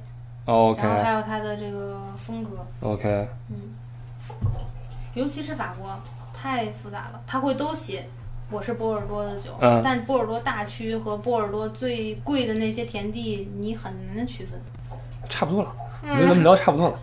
[0.45, 2.51] 然后还有它的这个风格。
[2.79, 3.27] OK，
[5.13, 5.87] 尤其是法国，
[6.33, 8.07] 太复杂了，他会都写
[8.49, 14.59] 我是波尔多的酒，嗯但波尔多大区和波尔多最贵的那些田地，你很难区分。
[15.29, 16.99] 差不多了，我觉得咱们聊差不多了。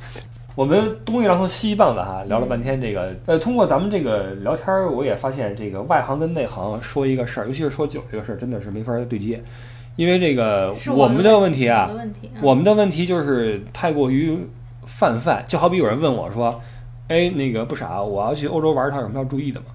[0.55, 9.42] 我们东一榔头西一棒子哈，聊了半天这个，呃，通过咱们这个聊天儿，我也发现这个外行跟内行说一个事儿，尤其是说酒这个事儿，真的是没法对接，
[9.96, 14.38] 因为这个我们的问题啊我，问题，嗯我们的问题就是太过于
[14.84, 16.61] 泛泛，就好比有人问我说
[17.09, 19.66] ：“哎，那个不傻，我要去欧洲玩一趟，有什么要注意的吗？”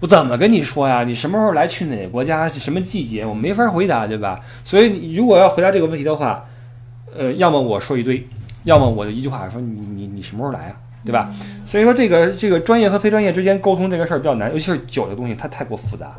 [0.00, 1.04] 我怎么跟你说呀？
[1.04, 4.40] 你什么时候来，去哪个国家，什么季节，我没法回答，对吧？
[4.64, 6.44] 所以你如果要回答这个问题的话，
[7.16, 8.26] 呃，要么我说一堆，
[8.64, 11.32] 要么我就一句话说你你你什么时候来啊，对吧？
[11.64, 16.12] 所以说这个这个专业和非专业之间沟通这个事儿比较难，尤其是酒这东西，它太过复杂，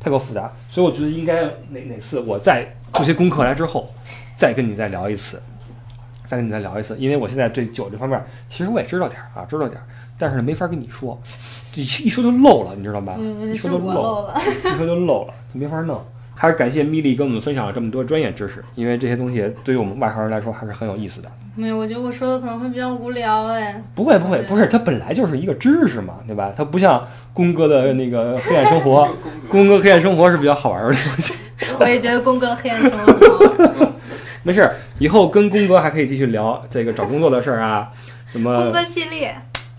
[0.00, 0.52] 太过复杂。
[0.70, 3.92] 所以我觉得应该哪哪次我再做些功课来之后，
[4.36, 5.42] 再跟你再聊一次，
[6.26, 9.84] 再跟你再聊一次，因为我现在对酒这方面其实我也知道点儿啊，知道点儿，
[10.16, 11.20] 但是没法跟你说，
[11.74, 13.16] 一一说就漏了，你知道吧？
[13.18, 14.34] 嗯，一说就漏，漏了。
[14.64, 16.00] 一说就漏了，就没法弄。
[16.40, 21.28] 还是感谢米莉跟我们分享了这么多专业知识，因为这些东西对于我们外行人来说还是很有意思的。
[21.56, 23.82] 没有，我觉得我说的可能会比较无聊哎。
[23.96, 26.52] 不会不会，不是，它本来就是一个知识嘛，对吧？
[26.56, 29.08] 它不像宫哥的那个黑暗生活，
[29.50, 31.34] 宫哥黑暗生活是比较好玩的东西。
[31.80, 33.92] 我也觉得宫哥黑暗生活好玩。
[34.44, 37.90] 没事儿，以后跟宫哥还可以继续聊这个找工作的事儿啊，
[38.32, 39.36] 什 宫么哥系列，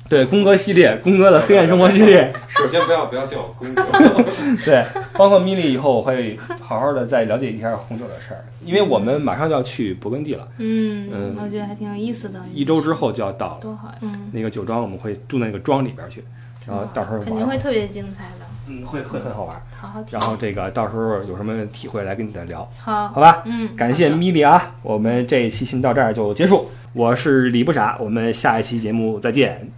[0.09, 3.83] 对宫哥系列，宫哥的黑暗生活系列，首先不要不要叫我公哥，
[4.65, 4.83] 对，
[5.13, 12.41] 包括米莉以后我会好好的再了解一下红酒的事儿，因为我们马上就要去勃艮第了，嗯嗯，我觉得还挺有意思的。
[12.53, 13.57] 一周之后就要到了。
[13.61, 16.23] 多好呀，嗯，那个酒庄我们会住那个庄里边去，
[16.67, 19.55] 然后到时候肯定会特别精彩的，嗯，会会很好玩。
[19.79, 20.19] 好好然。
[20.19, 23.43] 后这个到时候有什么体会来跟你再聊，好，好吧？
[23.45, 26.71] 嗯，感谢米莉啊，我们这一期先到这儿就结束。
[26.93, 29.69] 我是李不傻，我们下一期节目再见，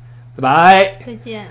[0.42, 1.06] 拜拜。
[1.06, 1.46] 再见。